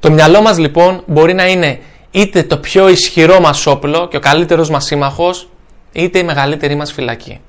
Το 0.00 0.10
μυαλό 0.10 0.42
μας 0.42 0.58
λοιπόν 0.58 1.02
μπορεί 1.06 1.34
να 1.34 1.46
είναι 1.46 1.78
είτε 2.10 2.42
το 2.42 2.56
πιο 2.58 2.88
ισχυρό 2.88 3.40
μας 3.40 3.66
όπλο 3.66 4.08
και 4.08 4.16
ο 4.16 4.20
καλύτερος 4.20 4.70
μας 4.70 4.84
σύμμαχος, 4.84 5.48
είτε 5.92 6.18
η 6.18 6.22
μεγαλύτερη 6.22 6.74
μας 6.74 6.92
φυλακή. 6.92 7.40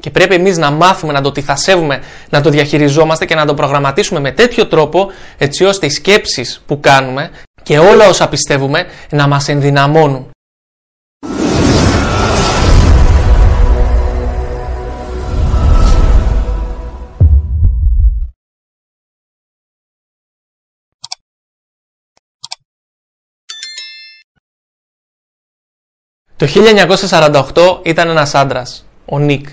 Και 0.00 0.10
πρέπει 0.10 0.34
εμείς 0.34 0.58
να 0.58 0.70
μάθουμε 0.70 1.12
να 1.12 1.20
το 1.20 1.32
τυθασεύουμε, 1.32 2.02
να 2.30 2.40
το 2.40 2.50
διαχειριζόμαστε 2.50 3.24
και 3.24 3.34
να 3.34 3.46
το 3.46 3.54
προγραμματίσουμε 3.54 4.20
με 4.20 4.32
τέτοιο 4.32 4.66
τρόπο 4.66 5.10
έτσι 5.38 5.64
ώστε 5.64 5.86
οι 5.86 5.90
σκέψεις 5.90 6.62
που 6.66 6.80
κάνουμε 6.80 7.30
και 7.62 7.78
όλα 7.78 8.08
όσα 8.08 8.28
πιστεύουμε 8.28 8.86
να 9.10 9.26
μας 9.26 9.48
ενδυναμώνουν. 9.48 10.30
Το 26.38 26.46
1948 26.46 27.80
ήταν 27.82 28.08
ένας 28.08 28.34
άντρας, 28.34 28.86
ο 29.04 29.18
Νίκ. 29.18 29.48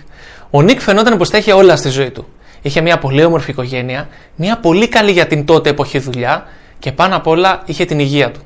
Ο 0.50 0.62
Νίκ 0.62 0.80
φαινόταν 0.80 1.18
πως 1.18 1.30
τα 1.30 1.38
είχε 1.38 1.54
όλα 1.54 1.76
στη 1.76 1.90
ζωή 1.90 2.12
του. 2.12 2.28
Είχε 2.62 2.82
μια 2.82 2.98
πολύ 2.98 3.24
όμορφη 3.24 3.52
οικογένεια, 3.52 4.08
μια 4.36 4.60
πολύ 4.60 4.88
καλή 4.88 5.12
για 5.12 5.28
την 5.28 5.46
τότε 5.46 5.70
εποχή 5.70 6.00
δουλειά 6.00 6.46
και 6.80 6.92
πάνω 6.92 7.16
απ' 7.16 7.28
όλα 7.28 7.62
είχε 7.66 7.86
την 7.86 8.00
υγεία 8.00 8.32
του. 8.32 8.40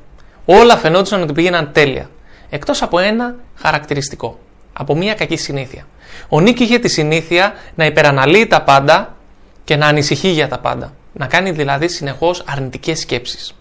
Όλα 0.45 0.77
φαινόντουσαν 0.77 1.21
ότι 1.21 1.33
πήγαιναν 1.33 1.69
τέλεια. 1.71 2.09
Εκτός 2.49 2.81
από 2.81 2.99
ένα 2.99 3.35
χαρακτηριστικό. 3.55 4.39
Από 4.73 4.95
μια 4.95 5.13
κακή 5.13 5.35
συνήθεια. 5.35 5.87
Ο 6.29 6.39
Νίκ 6.39 6.59
είχε 6.59 6.79
τη 6.79 6.87
συνήθεια 6.87 7.53
να 7.75 7.85
υπεραναλύει 7.85 8.47
τα 8.47 8.61
πάντα 8.61 9.15
και 9.63 9.75
να 9.75 9.87
ανησυχεί 9.87 10.29
για 10.29 10.47
τα 10.47 10.59
πάντα. 10.59 10.93
Να 11.13 11.25
κάνει 11.25 11.51
δηλαδή 11.51 11.87
συνεχώς 11.87 12.43
αρνητικές 12.47 12.99
σκέψεις. 12.99 13.53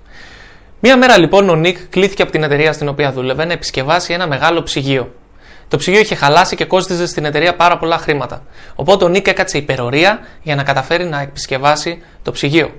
Μία 0.80 0.96
μέρα 0.96 1.18
λοιπόν 1.18 1.48
ο 1.48 1.54
Νίκ 1.54 1.78
κλήθηκε 1.90 2.22
από 2.22 2.30
την 2.30 2.42
εταιρεία 2.42 2.72
στην 2.72 2.88
οποία 2.88 3.12
δούλευε 3.12 3.44
να 3.44 3.52
επισκευάσει 3.52 4.12
ένα 4.12 4.26
μεγάλο 4.26 4.62
ψυγείο. 4.62 5.14
Το 5.68 5.76
ψυγείο 5.76 6.00
είχε 6.00 6.14
χαλάσει 6.14 6.56
και 6.56 6.64
κόστιζε 6.64 7.06
στην 7.06 7.24
εταιρεία 7.24 7.56
πάρα 7.56 7.78
πολλά 7.78 7.98
χρήματα. 7.98 8.42
Οπότε 8.74 9.04
ο 9.04 9.08
Νίκ 9.08 9.26
έκατσε 9.26 9.58
υπερορία 9.58 10.20
για 10.42 10.54
να 10.54 10.62
καταφέρει 10.62 11.04
να 11.04 11.20
επισκευάσει 11.20 12.02
το 12.22 12.32
ψυγείο. 12.32 12.70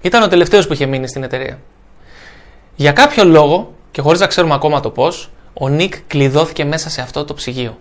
Ήταν 0.00 0.22
ο 0.22 0.28
τελευταίος 0.28 0.66
που 0.66 0.72
είχε 0.72 0.86
μείνει 0.86 1.08
στην 1.08 1.22
εταιρεία. 1.22 1.58
Για 2.76 2.92
κάποιο 2.92 3.24
λόγο, 3.24 3.74
και 3.90 4.00
χωρίς 4.00 4.20
να 4.20 4.26
ξέρουμε 4.26 4.54
ακόμα 4.54 4.80
το 4.80 4.90
πώς, 4.90 5.30
ο 5.54 5.68
Νίκ 5.68 5.94
κλειδώθηκε 6.06 6.64
μέσα 6.64 6.90
σε 6.90 7.00
αυτό 7.00 7.24
το 7.24 7.34
ψυγείο. 7.34 7.78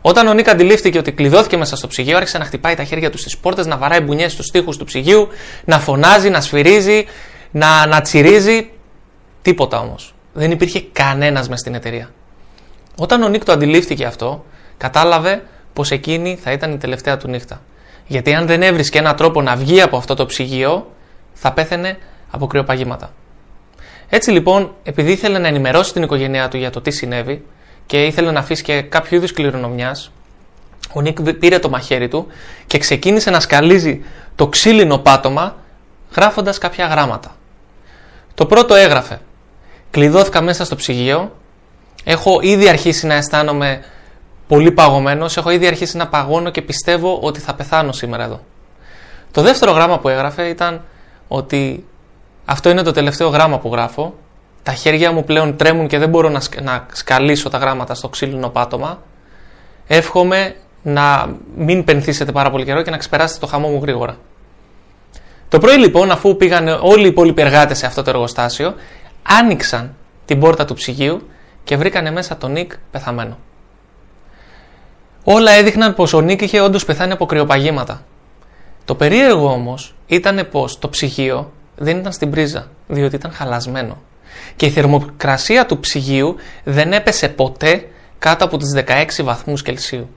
Όταν 0.00 0.26
ο 0.26 0.34
Νίκ 0.34 0.48
αντιλήφθηκε 0.48 0.98
ότι 0.98 1.12
κλειδώθηκε 1.12 1.56
μέσα 1.56 1.76
στο 1.76 1.86
ψυγείο, 1.86 2.16
άρχισε 2.16 2.38
να 2.38 2.44
χτυπάει 2.44 2.74
τα 2.74 2.84
χέρια 2.84 3.10
του 3.10 3.18
στις 3.18 3.38
πόρτες, 3.38 3.66
να 3.66 3.76
βαράει 3.76 4.00
μπουνιές 4.00 4.32
στους 4.32 4.46
τοίχου 4.46 4.76
του 4.76 4.84
ψυγείου, 4.84 5.28
να 5.64 5.78
φωνάζει, 5.78 6.30
να 6.30 6.40
σφυρίζει, 6.40 7.06
να, 7.50 7.86
να 7.86 8.00
τσιρίζει. 8.00 8.70
Τίποτα 9.42 9.80
όμως. 9.80 10.14
Δεν 10.32 10.50
υπήρχε 10.50 10.84
κανένας 10.92 11.48
μες 11.48 11.60
στην 11.60 11.74
εταιρεία. 11.74 12.10
Όταν 12.96 13.22
ο 13.22 13.28
Νίκ 13.28 13.44
το 13.44 13.52
αντιλήφθηκε 13.52 14.04
αυτό, 14.04 14.44
κατάλαβε 14.76 15.42
πως 15.72 15.90
εκείνη 15.90 16.38
θα 16.42 16.52
ήταν 16.52 16.72
η 16.72 16.76
τελευταία 16.76 17.16
του 17.16 17.28
νύχτα. 17.28 17.60
Γιατί 18.06 18.34
αν 18.34 18.46
δεν 18.46 18.62
έβρισκε 18.62 18.98
έναν 18.98 19.16
τρόπο 19.16 19.42
να 19.42 19.56
βγει 19.56 19.80
από 19.80 19.96
αυτό 19.96 20.14
το 20.14 20.26
ψυγείο, 20.26 20.90
θα 21.32 21.52
πέθαινε 21.52 21.98
από 22.30 22.46
κρυοπαγήματα. 22.46 23.12
Έτσι 24.08 24.30
λοιπόν, 24.30 24.74
επειδή 24.82 25.12
ήθελε 25.12 25.38
να 25.38 25.48
ενημερώσει 25.48 25.92
την 25.92 26.02
οικογένειά 26.02 26.48
του 26.48 26.56
για 26.56 26.70
το 26.70 26.80
τι 26.80 26.90
συνέβη 26.90 27.44
και 27.86 28.04
ήθελε 28.04 28.30
να 28.30 28.38
αφήσει 28.38 28.62
και 28.62 28.82
κάποιο 28.82 29.16
είδους 29.16 29.32
κληρονομιάς, 29.32 30.12
ο 30.92 31.00
Νίκ 31.00 31.32
πήρε 31.32 31.58
το 31.58 31.68
μαχαίρι 31.68 32.08
του 32.08 32.26
και 32.66 32.78
ξεκίνησε 32.78 33.30
να 33.30 33.40
σκαλίζει 33.40 34.04
το 34.34 34.48
ξύλινο 34.48 34.98
πάτωμα 34.98 35.56
γράφοντας 36.14 36.58
κάποια 36.58 36.86
γράμματα. 36.86 37.36
Το 38.40 38.46
πρώτο 38.46 38.74
έγραφε 38.74 39.20
«Κλειδώθηκα 39.90 40.40
μέσα 40.40 40.64
στο 40.64 40.76
ψυγείο, 40.76 41.32
έχω 42.04 42.38
ήδη 42.42 42.68
αρχίσει 42.68 43.06
να 43.06 43.14
αισθάνομαι 43.14 43.84
πολύ 44.48 44.72
παγωμένος, 44.72 45.36
έχω 45.36 45.50
ήδη 45.50 45.66
αρχίσει 45.66 45.96
να 45.96 46.08
παγώνω 46.08 46.50
και 46.50 46.62
πιστεύω 46.62 47.18
ότι 47.22 47.40
θα 47.40 47.54
πεθάνω 47.54 47.92
σήμερα 47.92 48.24
εδώ». 48.24 48.40
Το 49.30 49.42
δεύτερο 49.42 49.72
γράμμα 49.72 49.98
που 49.98 50.08
έγραφε 50.08 50.48
ήταν 50.48 50.84
ότι 51.28 51.86
αυτό 52.44 52.70
είναι 52.70 52.82
το 52.82 52.92
τελευταίο 52.92 53.28
γράμμα 53.28 53.58
που 53.58 53.68
γράφω. 53.72 54.14
Τα 54.62 54.72
χέρια 54.72 55.12
μου 55.12 55.24
πλέον 55.24 55.56
τρέμουν 55.56 55.86
και 55.86 55.98
δεν 55.98 56.08
μπορώ 56.08 56.28
να, 56.28 56.40
να 56.62 56.86
σκαλίσω 56.92 57.48
τα 57.48 57.58
γράμματα 57.58 57.94
στο 57.94 58.08
ξύλινο 58.08 58.48
πάτωμα. 58.48 59.02
Εύχομαι 59.86 60.54
να 60.82 61.36
μην 61.56 61.84
πενθήσετε 61.84 62.32
πάρα 62.32 62.50
πολύ 62.50 62.64
καιρό 62.64 62.82
και 62.82 62.90
να 62.90 62.96
ξεπεράσετε 62.96 63.40
το 63.40 63.46
χαμό 63.46 63.68
μου 63.68 63.78
γρήγορα. 63.82 64.16
Το 65.50 65.58
πρωί 65.58 65.76
λοιπόν, 65.76 66.10
αφού 66.10 66.36
πήγαν 66.36 66.68
όλοι 66.68 67.04
οι 67.04 67.08
υπόλοιποι 67.08 67.42
εργάτες 67.42 67.78
σε 67.78 67.86
αυτό 67.86 68.02
το 68.02 68.10
εργοστάσιο, 68.10 68.74
άνοιξαν 69.22 69.94
την 70.24 70.40
πόρτα 70.40 70.64
του 70.64 70.74
ψυγείου 70.74 71.28
και 71.64 71.76
βρήκανε 71.76 72.10
μέσα 72.10 72.36
τον 72.36 72.52
Νίκ 72.52 72.72
πεθαμένο. 72.90 73.38
Όλα 75.24 75.50
έδειχναν 75.50 75.94
πως 75.94 76.12
ο 76.12 76.20
Νίκ 76.20 76.40
είχε 76.40 76.60
όντως 76.60 76.84
πεθάνει 76.84 77.12
από 77.12 77.26
κρυοπαγήματα. 77.26 78.04
Το 78.84 78.94
περίεργο 78.94 79.52
όμως 79.52 79.94
ήταν 80.06 80.48
πως 80.50 80.78
το 80.78 80.88
ψυγείο 80.88 81.52
δεν 81.76 81.96
ήταν 81.96 82.12
στην 82.12 82.30
πρίζα, 82.30 82.70
διότι 82.86 83.14
ήταν 83.14 83.32
χαλασμένο. 83.32 84.02
Και 84.56 84.66
η 84.66 84.70
θερμοκρασία 84.70 85.66
του 85.66 85.80
ψυγείου 85.80 86.36
δεν 86.64 86.92
έπεσε 86.92 87.28
ποτέ 87.28 87.88
κάτω 88.18 88.44
από 88.44 88.56
τις 88.56 88.74
16 88.74 89.24
βαθμούς 89.24 89.62
Κελσίου. 89.62 90.08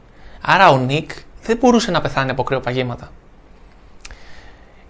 Άρα 0.42 0.70
ο 0.70 0.78
Νίκ 0.78 1.12
δεν 1.44 1.58
μπορούσε 1.58 1.92
να 1.92 2.02
πεθάνει 2.02 2.32
από 2.32 2.44
κρυοπαγήματα. 2.44 3.12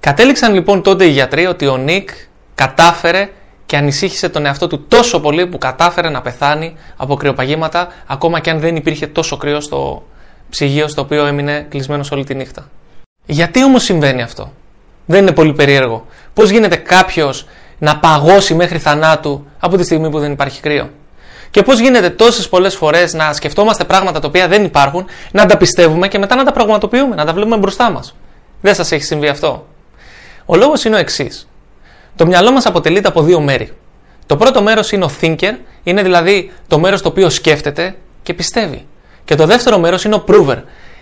Κατέληξαν 0.03 0.53
λοιπόν 0.53 0.81
τότε 0.81 1.05
οι 1.05 1.09
γιατροί 1.09 1.45
ότι 1.45 1.67
ο 1.67 1.77
Νίκ 1.77 2.09
κατάφερε 2.55 3.29
και 3.65 3.77
ανησύχησε 3.77 4.29
τον 4.29 4.45
εαυτό 4.45 4.67
του 4.67 4.85
τόσο 4.87 5.19
πολύ 5.19 5.47
που 5.47 5.57
κατάφερε 5.57 6.09
να 6.09 6.21
πεθάνει 6.21 6.75
από 6.97 7.15
κρυοπαγήματα 7.15 7.87
ακόμα 8.07 8.39
και 8.39 8.49
αν 8.49 8.59
δεν 8.59 8.75
υπήρχε 8.75 9.07
τόσο 9.07 9.37
κρύο 9.37 9.61
στο 9.61 10.03
ψυγείο 10.49 10.87
στο 10.87 11.01
οποίο 11.01 11.25
έμεινε 11.25 11.65
κλεισμένος 11.69 12.11
όλη 12.11 12.23
τη 12.23 12.35
νύχτα. 12.35 12.69
Γιατί 13.25 13.63
όμως 13.63 13.83
συμβαίνει 13.83 14.21
αυτό; 14.21 14.53
Δεν 15.05 15.21
είναι 15.21 15.31
πολύ 15.31 15.53
περίεργο. 15.53 16.05
Πώς 16.33 16.49
γίνεται 16.49 16.75
κάποιος 16.75 17.47
να 17.77 17.99
παγώσει 17.99 18.53
μέχρι 18.53 18.77
θανάτου 18.77 19.45
από 19.59 19.77
τη 19.77 19.83
στιγμή 19.83 20.09
που 20.09 20.19
δεν 20.19 20.31
υπάρχει 20.31 20.61
κρύο; 20.61 20.89
Και 21.51 21.61
πώς 21.61 21.79
γίνεται 21.79 22.09
τόσες 22.09 22.49
πολλές 22.49 22.75
φορές 22.75 23.13
να 23.13 23.33
σκεφτόμαστε 23.33 23.83
πράγματα 23.83 24.19
τα 24.19 24.27
οποία 24.27 24.47
δεν 24.47 24.63
υπάρχουν, 24.63 25.05
να 25.31 25.45
τα 25.45 25.57
πιστεύουμε 25.57 26.07
και 26.07 26.17
μετά 26.17 26.35
να 26.35 26.43
τα 26.43 26.51
πραγματοποιούμε, 26.51 27.15
να 27.15 27.25
τα 27.25 27.33
βλέπουμε 27.33 27.57
μπροστά 27.57 27.91
μας; 27.91 28.15
Δεν 28.61 28.75
σας 28.75 28.91
έχει 28.91 29.03
συμβεί 29.03 29.27
αυτό; 29.27 29.65
Ο 30.45 30.55
λόγος 30.55 30.83
είναι 30.83 30.95
ο 30.95 30.99
εξής. 30.99 31.47
Το 32.15 32.25
μυαλό 32.25 32.51
μας 32.51 32.65
αποτελείται 32.65 33.07
από 33.07 33.21
δύο 33.21 33.39
μέρη. 33.39 33.71
Το 34.25 34.37
πρώτο 34.37 34.61
μέρος 34.61 34.91
είναι 34.91 35.05
ο 35.05 35.11
thinker, 35.21 35.53
είναι 35.83 36.03
δηλαδή 36.03 36.51
το 36.67 36.79
μέρος 36.79 37.01
το 37.01 37.07
οποίο 37.07 37.29
σκέφτεται 37.29 37.95
και 38.23 38.33
πιστεύει. 38.33 38.85
Και 39.25 39.35
το 39.35 39.45
δεύτερο 39.45 39.79
μέρος 39.79 40.03
είναι 40.03 40.15
ο 40.15 40.23
prover, 40.27 40.57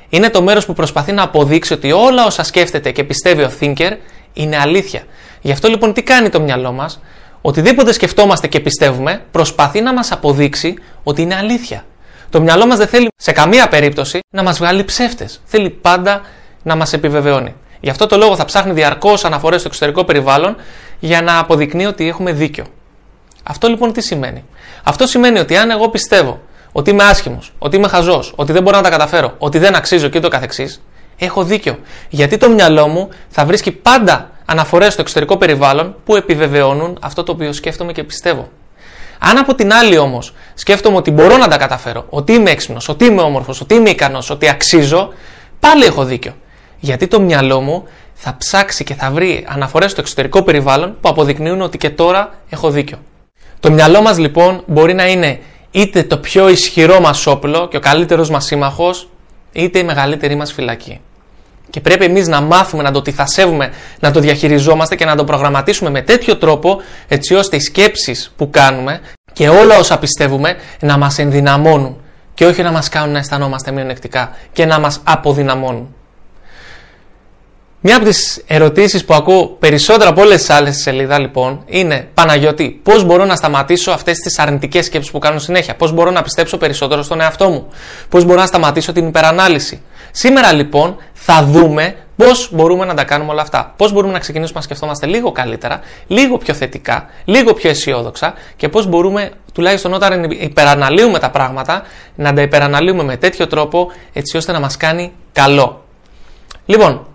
είναι 0.10 0.30
το 0.30 0.42
μέρος 0.42 0.66
που 0.66 0.74
προσπαθεί 0.74 1.12
να 1.12 1.24
αποδείξει 1.24 1.74
ότι 1.74 1.92
όλα 1.92 2.26
όσα 2.26 2.44
σκέφτεται 2.44 2.92
και 2.92 3.04
πιστεύει 3.04 3.44
ο 3.44 3.52
thinker 3.60 3.92
είναι 4.34 4.58
αλήθεια. 4.58 5.04
Γι' 5.42 5.52
αυτό 5.52 5.68
λοιπόν 5.68 5.94
τι 5.94 6.04
κάνει 6.04 6.30
το 6.30 6.42
μυαλό 6.42 6.72
μας, 6.72 7.02
οτιδήποτε 7.42 7.94
σκεφτόμαστε 7.94 8.48
και 8.48 8.60
πιστεύουμε, 8.60 9.22
προσπαθεί 9.32 9.82
να 9.82 9.94
μας 9.94 10.12
αποδείξει 10.12 10.74
ότι 11.04 11.22
είναι 11.22 11.36
αλήθεια. 11.36 11.86
Το 12.30 12.42
μυαλό 12.42 12.66
μας 12.66 12.78
δεν 12.78 12.88
θέλει 12.88 13.08
σε 13.16 13.32
καμία 13.32 13.68
περίπτωση 13.68 14.20
να 14.36 14.44
μας 14.44 14.58
βγάλει 14.58 14.84
ψεύτες. 14.84 15.42
Θέλει 15.46 15.70
πάντα 15.70 16.22
να 16.64 16.76
μας 16.76 16.94
επιβεβαιώνει. 16.94 17.56
Γι' 17.82 17.90
αυτό 17.90 18.06
το 18.06 18.18
λόγο 18.18 18.36
θα 18.36 18.46
ψάχνει 18.46 18.74
διαρκώς 18.74 19.26
αναφορές 19.26 19.60
στο 19.60 19.70
εξωτερικό 19.70 20.04
περιβάλλον 20.04 20.56
για 21.00 21.22
να 21.22 21.40
αποδεικνύει 21.40 21.86
ότι 21.86 22.08
έχουμε 22.08 22.32
δίκιο. 22.32 22.66
Αυτό 23.44 23.68
λοιπόν 23.68 23.94
τι 23.94 24.02
σημαίνει; 24.02 24.46
Αυτό 24.84 25.08
σημαίνει 25.08 25.40
ότι 25.40 25.58
αν 25.58 25.72
εγώ 25.72 25.90
πιστεύω 25.90 26.40
ότι 26.72 26.90
είμαι 26.90 27.04
άσχημος, 27.04 27.54
ότι 27.60 27.76
είμαι 27.76 27.88
χαζός, 27.88 28.34
ότι 28.36 28.52
δεν 28.52 28.64
μπορώ 28.64 28.78
να 28.78 28.84
τα 28.84 28.90
καταφέρω, 28.90 29.36
ότι 29.38 29.58
δεν 29.58 29.76
αξίζω 29.76 30.08
και 30.08 30.18
ούτω 30.18 30.28
καθεξής, 30.28 30.82
έχω 31.18 31.44
δίκιο. 31.44 31.80
Γιατί 32.10 32.38
το 32.38 32.50
μυαλό 32.50 32.88
μου 32.88 33.10
θα 33.30 33.46
βρίσκει 33.46 33.72
πάντα 33.72 34.30
αναφορές 34.46 34.94
στο 34.94 35.02
εξωτερικό 35.02 35.38
περιβάλλον 35.38 35.96
που 36.06 36.16
επιβεβαιώνουν 36.16 36.98
αυτό 37.02 37.24
το 37.24 37.32
οποίο 37.32 37.54
σκέφτομαι 37.54 37.92
και 37.92 38.04
πιστεύω. 38.04 38.50
Αν 39.20 39.38
από 39.38 39.56
την 39.56 39.74
άλλη 39.74 39.98
όμως 39.98 40.34
σκέφτομαι 40.54 40.98
ότι 40.98 41.12
μπορώ 41.12 41.38
να 41.38 41.48
τα 41.48 41.58
καταφέρω, 41.58 42.06
ότι 42.10 42.34
είμαι 42.34 42.52
έξυπνος, 42.52 42.90
ότι 42.90 43.06
είμαι 43.06 43.22
όμορφος, 43.22 43.62
ότι 43.62 43.76
είμαι 43.76 43.90
ικανός, 43.90 44.30
ότι 44.30 44.50
αξίζω, 44.50 45.14
πάλι 45.60 45.86
έχω 45.86 46.04
δίκιο. 46.04 46.34
Γιατί 46.84 47.08
το 47.08 47.22
μυαλό 47.22 47.62
μου 47.62 47.84
θα 48.14 48.36
ψάξει 48.38 48.84
και 48.84 48.94
θα 48.94 49.12
βρει 49.12 49.46
αναφορές 49.48 49.92
στο 49.92 50.02
εξωτερικό 50.02 50.44
περιβάλλον 50.44 50.98
που 51.02 51.10
αποδεικνύουν 51.10 51.62
ότι 51.62 51.78
και 51.78 51.90
τώρα 51.90 52.34
έχω 52.50 52.70
δίκιο. 52.70 52.98
Το 53.60 53.72
μυαλό 53.72 54.02
μας 54.02 54.18
λοιπόν 54.18 54.64
μπορεί 54.66 54.94
να 54.94 55.08
είναι 55.08 55.40
είτε 55.72 56.04
το 56.04 56.18
πιο 56.18 56.50
ισχυρό 56.50 57.00
μας 57.00 57.28
όπλο 57.28 57.68
και 57.68 57.78
ο 57.78 57.80
καλύτερος 57.80 58.30
μας 58.30 58.46
σύμμαχος, 58.46 59.10
είτε 59.52 59.80
η 59.80 59.84
μεγαλύτερη 59.84 60.36
μας 60.36 60.54
φυλακή. 60.54 61.00
Και 61.70 61.82
πρέπει 61.82 62.06
εμείς 62.06 62.28
να 62.28 62.42
μάθουμε 62.42 62.84
να 62.84 62.92
το 62.92 63.02
τυθασεύουμε, 63.02 63.72
να 64.00 64.12
το 64.12 64.20
διαχειριζόμαστε 64.20 64.96
και 64.96 65.06
να 65.06 65.16
το 65.16 65.24
προγραμματίσουμε 65.24 65.90
με 65.90 66.02
τέτοιο 66.02 66.38
τρόπο 66.38 66.82
έτσι 67.08 67.34
ώστε 67.34 67.56
οι 67.56 67.60
σκέψεις 67.60 68.34
που 68.38 68.50
κάνουμε 68.50 69.02
και 69.34 69.50
όλα 69.50 69.78
όσα 69.78 70.00
πιστεύουμε 70.00 70.56
να 70.80 70.98
μας 70.98 71.18
ενδυναμώνουν 71.18 72.02
και 72.34 72.46
όχι 72.46 72.62
να 72.62 72.72
μας 72.72 72.90
κάνουν 72.90 73.12
να 73.12 73.20
αισθανόμαστε 73.20 73.72
μειονεκτικά 73.72 74.36
και 74.52 74.66
να 74.66 74.80
μας 74.80 75.02
αποδυναμώνουν. 75.04 75.96
Μια 77.84 77.96
από 77.96 78.06
τις 78.06 78.44
ερωτήσεις 78.48 79.06
που 79.06 79.14
ακούω 79.14 79.48
περισσότερο 79.48 80.10
από 80.10 80.22
όλες 80.22 80.38
τις 80.38 80.50
άλλες 80.50 80.74
στη 80.74 80.82
σελίδα 80.82 81.20
λοιπόν 81.20 81.64
είναι 81.66 82.10
Παναγιώτη, 82.14 82.80
πώς 82.84 83.04
μπορώ 83.04 83.26
να 83.26 83.36
σταματήσω 83.36 83.92
αυτές 83.92 84.18
τις 84.18 84.40
αρνητικές 84.40 84.86
σκέψεις 84.86 85.12
που 85.12 85.20
κάνω 85.20 85.40
συνέχεια, 85.40 85.76
πώς 85.76 85.92
μπορώ 85.92 86.12
να 86.12 86.22
πιστέψω 86.22 86.58
περισσότερο 86.58 87.02
στον 87.02 87.22
εαυτό 87.22 87.50
μου, 87.50 87.68
πώς 88.10 88.26
μπορώ 88.26 88.40
να 88.40 88.46
σταματήσω 88.46 88.92
την 88.92 89.08
υπερανάλυση; 89.08 89.82
Σήμερα 90.12 90.54
λοιπόν 90.54 90.98
θα 91.14 91.44
δούμε 91.44 91.96
πώς 92.16 92.50
μπορούμε 92.54 92.86
να 92.86 92.94
τα 92.94 93.04
κάνουμε 93.04 93.32
όλα 93.32 93.42
αυτά. 93.42 93.74
Πώς 93.78 93.92
μπορούμε 93.92 94.14
να 94.14 94.20
ξεκινήσουμε 94.20 94.58
να 94.60 94.66
σκεφτόμαστε 94.66 95.06
λίγο 95.06 95.32
καλύτερα, 95.32 95.80
λίγο 96.08 96.38
πιο 96.38 96.54
θετικά, 96.54 97.06
λίγο 97.26 97.54
πιο 97.54 97.70
αισιόδοξα 97.70 98.34
και 98.56 98.70
πώς 98.70 98.88
μπορούμε, 98.88 99.32
τουλάχιστον 99.54 99.94
όταν 99.94 100.24
υπεραναλύουμε 100.24 101.20
τα 101.20 101.30
πράγματα, 101.30 101.84
να 102.16 102.34
τα 102.34 102.42
υπεραναλύουμε 102.42 103.04
με 103.04 103.18
τέτοιο 103.18 103.48
τρόπο 103.48 103.92
έτσι 104.14 104.38
ώστε 104.38 104.52
να 104.52 104.60
μας 104.60 104.78
κάνει 104.78 105.12
καλό. 105.32 105.86
Λοιπόν, 106.66 107.06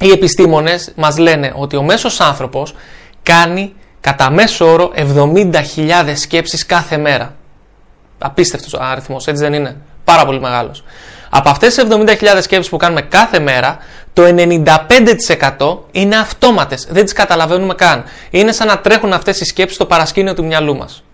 οι 0.00 0.10
επιστήμονες 0.10 0.92
μας 0.96 1.18
λένε 1.18 1.52
ότι 1.56 1.76
ο 1.76 1.82
μέσος 1.82 2.20
άνθρωπος 2.20 2.74
κάνει 3.22 3.74
κατά 4.00 4.30
μέσο 4.30 4.72
όρο 4.72 4.92
70.000 4.96 6.12
σκέψεις 6.14 6.66
κάθε 6.66 6.96
μέρα. 6.96 7.34
Απίστευτος 8.18 8.74
αριθμός, 8.74 9.26
έτσι 9.26 9.42
δεν 9.42 9.52
είναι; 9.52 9.76
Πάρα 10.04 10.24
πολύ 10.24 10.40
μεγάλος. 10.40 10.84
Από 11.30 11.48
αυτές 11.48 11.74
τις 11.74 11.84
70.000 11.84 12.42
σκέψεις 12.42 12.70
που 12.70 12.76
κάνουμε 12.76 13.02
κάθε 13.02 13.38
μέρα, 13.38 13.78
το 14.12 14.22
95% 14.22 15.78
είναι 15.90 16.16
αυτόματες. 16.16 16.86
Δεν 16.90 17.04
τις 17.04 17.12
καταλαβαίνουμε 17.12 17.74
καν. 17.74 18.04
Είναι 18.30 18.52
σαν 18.52 18.66
να 18.66 18.78
τρέχουν 18.78 19.12
αυτές 19.12 19.40
οι 19.40 19.44
σκέψεις 19.44 19.76
στο 19.76 19.86
παρασκήνιο 19.86 20.34
του 20.34 20.44
μυαλού 20.44 20.76
μας. 20.76 21.04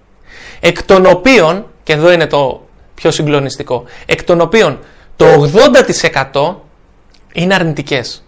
Εκ 0.60 0.82
των 0.82 1.06
οποίων, 1.06 1.66
και 1.82 1.92
εδώ 1.92 2.12
είναι 2.12 2.26
το 2.26 2.66
πιο 2.94 3.10
συγκλονιστικό, 3.10 3.84
εκ 4.06 4.22
των 4.22 4.40
οποίων 4.40 4.78
το 5.16 5.26
80% 5.26 6.54
είναι 7.32 7.54
αρνητικές. 7.54 8.25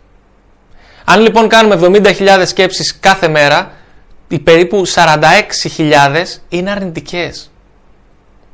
Αν 1.11 1.21
λοιπόν 1.21 1.49
κάνουμε 1.49 2.01
70.000 2.19 2.43
σκέψεις 2.47 2.99
κάθε 3.01 3.29
μέρα, 3.29 3.71
οι 4.29 4.39
περίπου 4.39 4.83
46.000 4.87 6.25
είναι 6.49 6.71
αρνητικές. 6.71 7.51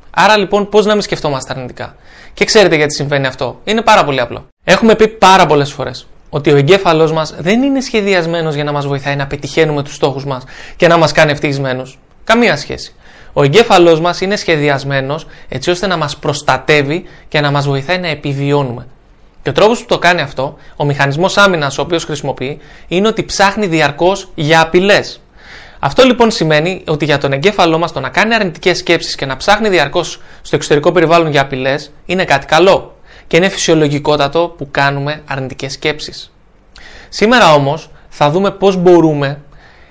Άρα 0.09 0.37
λοιπόν 0.37 0.69
πώς 0.69 0.85
να 0.85 0.93
μην 0.93 1.01
σκεφτόμαστε 1.01 1.53
αρνητικά; 1.53 1.95
Και 2.33 2.45
ξέρετε 2.45 2.75
γιατί 2.75 2.93
συμβαίνει 2.93 3.27
αυτό. 3.27 3.61
Είναι 3.63 3.81
πάρα 3.81 4.03
πολύ 4.03 4.19
απλό. 4.19 4.47
Έχουμε 4.63 4.95
πει 4.95 5.07
πάρα 5.07 5.45
πολλές 5.45 5.71
φορές 5.71 6.07
ότι 6.29 6.51
ο 6.51 6.57
εγκέφαλός 6.57 7.11
μας 7.11 7.35
δεν 7.39 7.63
είναι 7.63 7.81
σχεδιασμένος 7.81 8.55
για 8.55 8.63
να 8.63 8.71
μας 8.71 8.87
βοηθάει 8.87 9.15
να 9.15 9.27
πετυχαίνουμε 9.27 9.83
τους 9.83 9.95
στόχους 9.95 10.25
μας 10.25 10.43
και 10.75 10.87
να 10.87 10.97
μας 10.97 11.11
κάνει 11.11 11.31
ευτυχισμένους. 11.31 11.99
Καμία 12.23 12.57
σχέση. 12.57 12.95
Ο 13.33 13.43
εγκέφαλός 13.43 13.99
μας 13.99 14.21
είναι 14.21 14.35
σχεδιασμένος 14.35 15.27
έτσι 15.49 15.69
ώστε 15.69 15.87
να 15.87 15.97
μας 15.97 16.17
προστατεύει 16.17 17.03
και 17.27 17.41
να 17.41 17.51
μας 17.51 17.67
βοηθάει 17.67 17.97
να 17.97 18.07
επιβιώνουμε. 18.07 18.87
Και 19.45 19.51
ο 19.51 19.53
τρόπος 19.53 19.79
που 19.79 19.85
το 19.85 19.99
κάνει 19.99 20.21
αυτό, 20.21 20.57
ο 20.75 20.85
μηχανισμός 20.85 21.37
άμυνας 21.37 21.77
ο 21.77 21.81
οποίος 21.81 22.03
χρησιμοποιεί, 22.03 22.59
είναι 22.87 23.07
ότι 23.07 23.23
ψάχνει 23.23 23.67
διαρκώς 23.67 24.31
για 24.35 24.61
απειλές. 24.61 25.21
Αυτό 25.79 26.03
λοιπόν 26.03 26.31
σημαίνει 26.31 26.83
ότι 26.87 27.05
για 27.05 27.17
τον 27.17 27.33
εγκέφαλό 27.33 27.77
μας 27.77 27.91
το 27.91 27.99
να 27.99 28.09
κάνει 28.09 28.35
αρνητικές 28.35 28.77
σκέψεις 28.77 29.15
και 29.15 29.25
να 29.25 29.37
ψάχνει 29.37 29.69
διαρκώς 29.69 30.21
στο 30.41 30.55
εξωτερικό 30.55 30.91
περιβάλλον 30.91 31.31
για 31.31 31.41
απειλές 31.41 31.91
είναι 32.05 32.25
κάτι 32.25 32.45
καλό. 32.45 32.95
Και 33.27 33.37
είναι 33.37 33.49
φυσιολογικότατο 33.49 34.53
που 34.57 34.67
κάνουμε 34.71 35.21
αρνητικές 35.27 35.73
σκέψεις. 35.73 36.33
Σήμερα 37.09 37.53
όμως 37.53 37.89
θα 38.09 38.29
δούμε 38.29 38.51
πώς 38.51 38.75
μπορούμε 38.75 39.41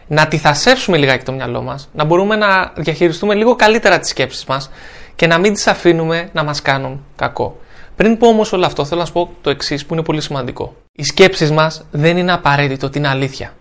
να 0.06 0.22
αντιθασέψουμε 0.22 0.96
λιγάκι 0.96 1.24
το 1.24 1.32
μυαλό 1.32 1.62
μας, 1.62 1.88
να 1.92 2.04
μπορούμε 2.04 2.36
να 2.36 2.72
διαχειριστούμε 2.76 3.34
λίγο 3.34 3.56
καλύτερα 3.56 3.98
τις 3.98 4.08
σκέψεις 4.08 4.44
μας 4.44 4.70
και 5.16 5.26
να 5.26 5.38
μην 5.38 5.52
τις 5.52 5.66
αφήνουμε 5.66 6.28
να 6.32 6.44
μας 6.44 6.62
κάνουν 6.62 7.04
κακό. 7.16 7.58
Πριν 7.96 8.16
πω 8.16 8.28
όμως 8.28 8.52
όλο 8.52 8.66
αυτό, 8.66 8.84
θέλω 8.84 9.00
να 9.00 9.06
σου 9.06 9.12
πω 9.12 9.30
το 9.40 9.50
εξής 9.50 9.86
που 9.86 9.94
είναι 9.94 10.02
πολύ 10.02 10.20
σημαντικό. 10.20 10.76
Οι 10.92 11.04
σκέψεις 11.04 11.50
μας 11.50 11.84
δεν 11.90 12.16
είναι 12.16 12.32
απαραίτητο 12.32 12.86
ότι 12.86 12.98
είναι 12.98 13.08
αλήθεια. 13.08 13.54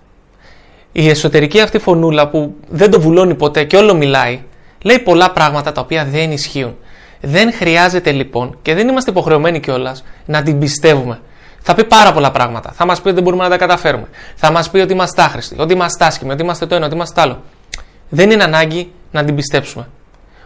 Η 0.91 1.09
εσωτερική 1.09 1.59
αυτή 1.59 1.79
φωνούλα 1.79 2.29
που 2.29 2.55
δεν 2.69 2.91
το 2.91 3.01
βουλώνει 3.01 3.35
ποτέ 3.35 3.63
και 3.63 3.77
όλο 3.77 3.93
μιλάει, 3.93 4.43
λέει 4.83 4.99
πολλά 4.99 5.31
πράγματα 5.31 5.71
τα 5.71 5.81
οποία 5.81 6.05
δεν 6.05 6.31
ισχύουν. 6.31 6.75
Δεν 7.21 7.53
χρειάζεται 7.53 8.11
λοιπόν 8.11 8.57
και 8.61 8.73
δεν 8.73 8.87
είμαστε 8.87 9.11
υποχρεωμένοι 9.11 9.59
κιόλας 9.59 10.03
να 10.25 10.43
την 10.43 10.59
πιστεύουμε. 10.59 11.19
Θα 11.59 11.73
πει 11.73 11.83
πάρα 11.83 12.13
πολλά 12.13 12.31
πράγματα. 12.31 12.71
Θα 12.71 12.85
μας 12.85 13.01
πει 13.01 13.05
ότι 13.05 13.15
δεν 13.15 13.23
μπορούμε 13.23 13.43
να 13.43 13.49
τα 13.49 13.57
καταφέρουμε. 13.57 14.07
Θα 14.35 14.51
μας 14.51 14.69
πει 14.69 14.79
ότι 14.79 14.93
είμαστε 14.93 15.21
άχρηστοι, 15.21 15.55
ότι 15.59 15.73
είμαστε 15.73 16.05
άσχημοι, 16.05 16.31
ότι 16.31 16.41
είμαστε 16.41 16.65
το 16.65 16.75
ένα, 16.75 16.85
ότι 16.85 16.95
είμαστε 16.95 17.15
το 17.15 17.21
άλλο. 17.21 17.41
Δεν 18.09 18.31
είναι 18.31 18.43
ανάγκη 18.43 18.91
να 19.11 19.23
την 19.23 19.35
πιστέψουμε. 19.35 19.87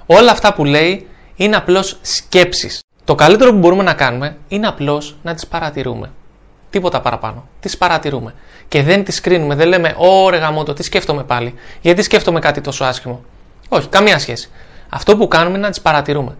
Όλα 0.06 0.31
αυτά 0.31 0.54
που 0.54 0.66
λέει 0.66 1.07
είναι 1.36 1.56
απλώς 1.56 1.98
σκέψεις. 2.01 2.81
Το 3.07 3.15
καλύτερο 3.15 3.51
που 3.51 3.57
μπορούμε 3.57 3.83
να 3.83 3.94
κάνουμε 3.94 4.38
είναι 4.48 4.68
απλώς 4.68 5.15
να 5.21 5.33
τις 5.33 5.48
παρατηρούμε. 5.48 6.12
Τίποτα 6.69 7.01
παραπάνω. 7.01 7.48
Τις 7.59 7.77
παρατηρούμε. 7.77 8.33
Και 8.68 8.83
δεν 8.83 9.04
τις 9.04 9.21
κρίνουμε. 9.21 9.56
Δεν 9.56 9.68
λέμε, 9.68 9.95
Ωρε 9.98 10.38
γαμότο, 10.38 10.74
τι 10.74 10.83
σκέφτομαι 10.83 11.24
πάλι. 11.24 11.54
Γιατί 11.81 12.01
σκέφτομαι 12.01 12.39
κάτι 12.39 12.62
τόσο 12.62 12.83
άσχημο. 12.83 13.24
Όχι, 13.69 13.88
καμία 13.88 14.19
σχέση. 14.19 14.50
Αυτό 14.89 15.18
που 15.18 15.27
κάνουμε 15.27 15.57
είναι 15.57 15.65
να 15.65 15.69
τις 15.69 15.81
παρατηρούμε. 15.81 16.36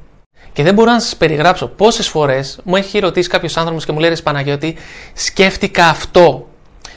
Και 0.54 0.64
δεν 0.64 0.74
μπορώ 0.74 0.92
να 0.92 1.00
σας 1.00 1.16
περιγράψω 1.16 1.68
πόσες 1.68 2.08
φορές 2.08 2.60
μου 2.64 2.76
έχει 2.76 3.00
ρωτήσει 3.00 3.30
κάποιος 3.30 3.58
άνθρωπος 3.58 3.86
και 3.86 3.92
μου 3.92 4.00
λέει: 4.00 4.18
Παναγιώτη, 4.24 4.78
σκέφτηκα 5.14 5.86
αυτό. 5.86 6.48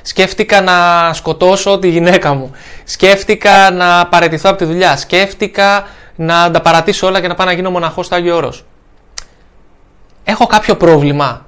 Σκέφτηκα 0.02 0.60
να 0.60 1.10
σκοτώσω 1.12 1.78
τη 1.78 1.88
γυναίκα 1.88 2.34
μου. 2.34 2.50
Σκέφτηκα 2.84 3.70
να 3.70 4.06
παραιτηθώ 4.06 4.50
από 4.50 4.58
τη 4.58 4.64
δουλειά. 4.64 4.96
Σκέφτηκα 4.96 5.86
να 6.16 6.50
τα 6.50 6.60
παρατήσω 6.60 7.06
όλα 7.06 7.20
και 7.20 7.28
να 7.28 7.34
πάω 7.34 7.46
να 7.46 7.52
γίνω 7.52 7.70
μοναχός 7.70 8.06
στο 8.06 8.14
Άγιο 8.14 8.36
Όρος 8.36 8.64
έχω 10.30 10.46
κάποιο 10.46 10.76
πρόβλημα. 10.76 11.46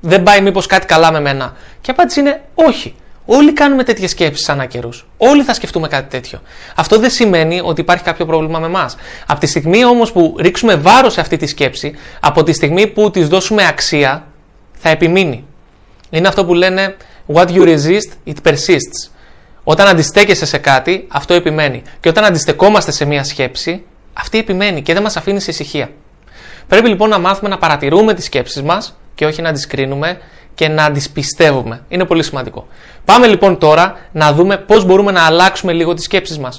Δεν 0.00 0.22
πάει 0.22 0.40
μήπως 0.40 0.66
κάτι 0.66 0.86
καλά 0.86 1.12
με 1.12 1.20
μένα. 1.20 1.56
Και 1.80 1.90
η 1.90 1.94
απάντηση 1.96 2.20
είναι 2.20 2.42
όχι. 2.54 2.94
Όλοι 3.26 3.52
κάνουμε 3.52 3.84
τέτοιες 3.84 4.10
σκέψεις 4.10 4.48
ανά 4.48 4.66
καιρού. 4.66 4.88
Όλοι 5.16 5.42
θα 5.42 5.54
σκεφτούμε 5.54 5.88
κάτι 5.88 6.10
τέτοιο. 6.10 6.40
Αυτό 6.74 6.98
δεν 6.98 7.10
σημαίνει 7.10 7.60
ότι 7.64 7.80
υπάρχει 7.80 8.04
κάποιο 8.04 8.26
πρόβλημα 8.26 8.58
με 8.58 8.66
εμάς. 8.66 8.96
Από 9.26 9.40
τη 9.40 9.46
στιγμή 9.46 9.84
όμως 9.84 10.12
που 10.12 10.36
ρίξουμε 10.38 10.74
βάρος 10.74 11.12
σε 11.12 11.20
αυτή 11.20 11.36
τη 11.36 11.46
σκέψη, 11.46 11.94
από 12.20 12.42
τη 12.42 12.52
στιγμή 12.52 12.86
που 12.86 13.10
της 13.10 13.28
δώσουμε 13.28 13.66
αξία, 13.66 14.26
θα 14.72 14.88
επιμείνει. 14.88 15.44
Είναι 16.10 16.28
αυτό 16.28 16.44
που 16.44 16.54
λένε 16.54 16.96
What 17.34 17.46
you 17.46 17.62
resist, 17.62 18.30
it 18.32 18.50
persists. 18.50 19.10
Όταν 19.64 19.86
αντιστέκεσαι 19.86 20.46
σε 20.46 20.58
κάτι, 20.58 21.06
αυτό 21.08 21.34
επιμένει. 21.34 21.82
Και 22.00 22.08
όταν 22.08 22.24
αντιστεκόμαστε 22.24 22.90
σε 22.90 23.04
μία 23.04 23.24
σκέψη, 23.24 23.84
αυτή 24.12 24.38
επιμένει 24.38 24.82
και 24.82 24.92
δεν 24.92 25.02
μας 25.02 25.16
αφήνει 25.16 25.40
σε 25.40 25.50
ησυχία. 25.50 25.90
Πρέπει 26.68 26.88
λοιπόν 26.88 27.08
να 27.08 27.18
μάθουμε 27.18 27.48
να 27.48 27.58
παρατηρούμε 27.58 28.14
τις 28.14 28.24
σκέψεις 28.24 28.62
μας 28.62 28.96
και 29.14 29.26
όχι 29.26 29.42
να 29.42 29.52
τις 29.52 29.66
κρίνουμε 29.66 30.20
και 30.54 30.68
να 30.68 30.90
τις 30.90 31.10
πιστεύουμε. 31.10 31.84
Είναι 31.88 32.04
πολύ 32.04 32.22
σημαντικό. 32.22 32.66
Πάμε 33.04 33.26
λοιπόν 33.26 33.58
τώρα 33.58 33.96
να 34.12 34.32
δούμε 34.32 34.56
πώς 34.56 34.84
μπορούμε 34.84 35.12
να 35.12 35.26
αλλάξουμε 35.26 35.72
λίγο 35.72 35.94
τις 35.94 36.04
σκέψεις 36.04 36.38
μας. 36.38 36.58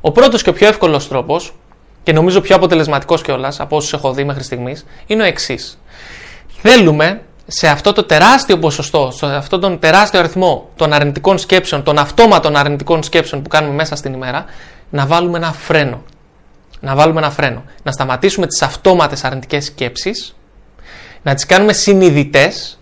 Ο 0.00 0.12
πρώτος 0.12 0.42
και 0.42 0.50
ο 0.50 0.52
πιο 0.52 0.66
εύκολος 0.66 1.08
τρόπος 1.08 1.54
και 2.02 2.12
νομίζω 2.12 2.40
πιο 2.40 2.56
αποτελεσματικός 2.56 3.22
κιόλας 3.22 3.60
από 3.60 3.76
όσους 3.76 3.92
έχω 3.92 4.12
δει 4.12 4.24
μέχρι 4.24 4.42
στιγμής 4.42 4.86
είναι 5.06 5.22
ο 5.22 5.26
εξής. 5.26 5.78
Θέλουμε 6.62 7.22
σε 7.46 7.68
αυτό 7.68 7.92
το 7.92 8.02
τεράστιο 8.02 8.58
ποσοστό, 8.58 9.10
σε 9.10 9.26
αυτόν 9.26 9.60
τον 9.60 9.78
τεράστιο 9.78 10.18
αριθμό 10.18 10.68
των 10.76 10.92
αρνητικών 10.92 11.38
σκέψεων, 11.38 11.82
των 11.82 11.98
αυτόματων 11.98 12.56
αρνητικών 12.56 13.02
σκέψεων 13.02 13.42
που 13.42 13.48
κάνουμε 13.48 13.74
μέσα 13.74 13.96
στην 13.96 14.12
ημέρα, 14.12 14.44
να 14.90 15.06
βάλουμε 15.06 15.38
ένα 15.38 15.52
φρένο 15.52 16.02
να 16.82 16.94
βάλουμε 16.94 17.20
ένα 17.20 17.30
φρένο. 17.30 17.64
Να 17.82 17.92
σταματήσουμε 17.92 18.46
τις 18.46 18.62
αυτόματες 18.62 19.24
αρνητικές 19.24 19.64
σκέψεις, 19.64 20.36
να 21.22 21.34
τις 21.34 21.46
κάνουμε 21.46 21.72
συνειδητές 21.72 22.78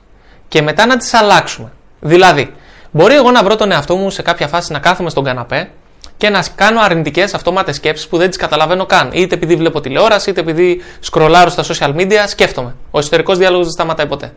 και 0.49 0.63
μετά 0.63 0.87
να 0.87 0.97
τις 0.97 1.15
αλλάξουμε. 1.15 1.73
Δηλαδή, 2.01 2.55
μπορεί 2.91 3.15
εγώ 3.15 3.31
να 3.31 3.43
βρω 3.43 3.57
τον 3.57 3.73
εαυτό 3.73 3.97
μου 3.97 4.11
σε 4.11 4.23
κάποια 4.23 4.49
φάση 4.49 4.73
να 4.73 4.79
κάθομαι 4.79 5.11
στον 5.11 5.25
καναπέ 5.25 5.71
και 6.17 6.29
να 6.29 6.45
κάνω 6.55 6.81
αρνητικές 6.81 7.35
αυτόματες 7.35 7.77
σκέψεις 7.77 8.09
που 8.09 8.17
δεν 8.17 8.29
τις 8.29 8.39
καταλαβαίνω 8.39 8.87
καν. 8.87 9.11
Είτε 9.13 9.35
επειδή 9.35 9.57
βλέπω 9.57 9.81
τηλεόραση, 9.81 10.31
είτε 10.31 10.41
επειδή 10.41 10.83
σκρολάρω 11.01 11.51
στα 11.51 11.65
social 11.65 11.95
media, 11.95 12.25
σκέφτομαι. 12.27 12.75
Ο 12.91 12.99
εσωτερικός 12.99 13.39
διάλογος 13.39 13.65
δεν 13.65 13.75
σταματάει 13.75 14.07
ποτέ. 14.07 14.33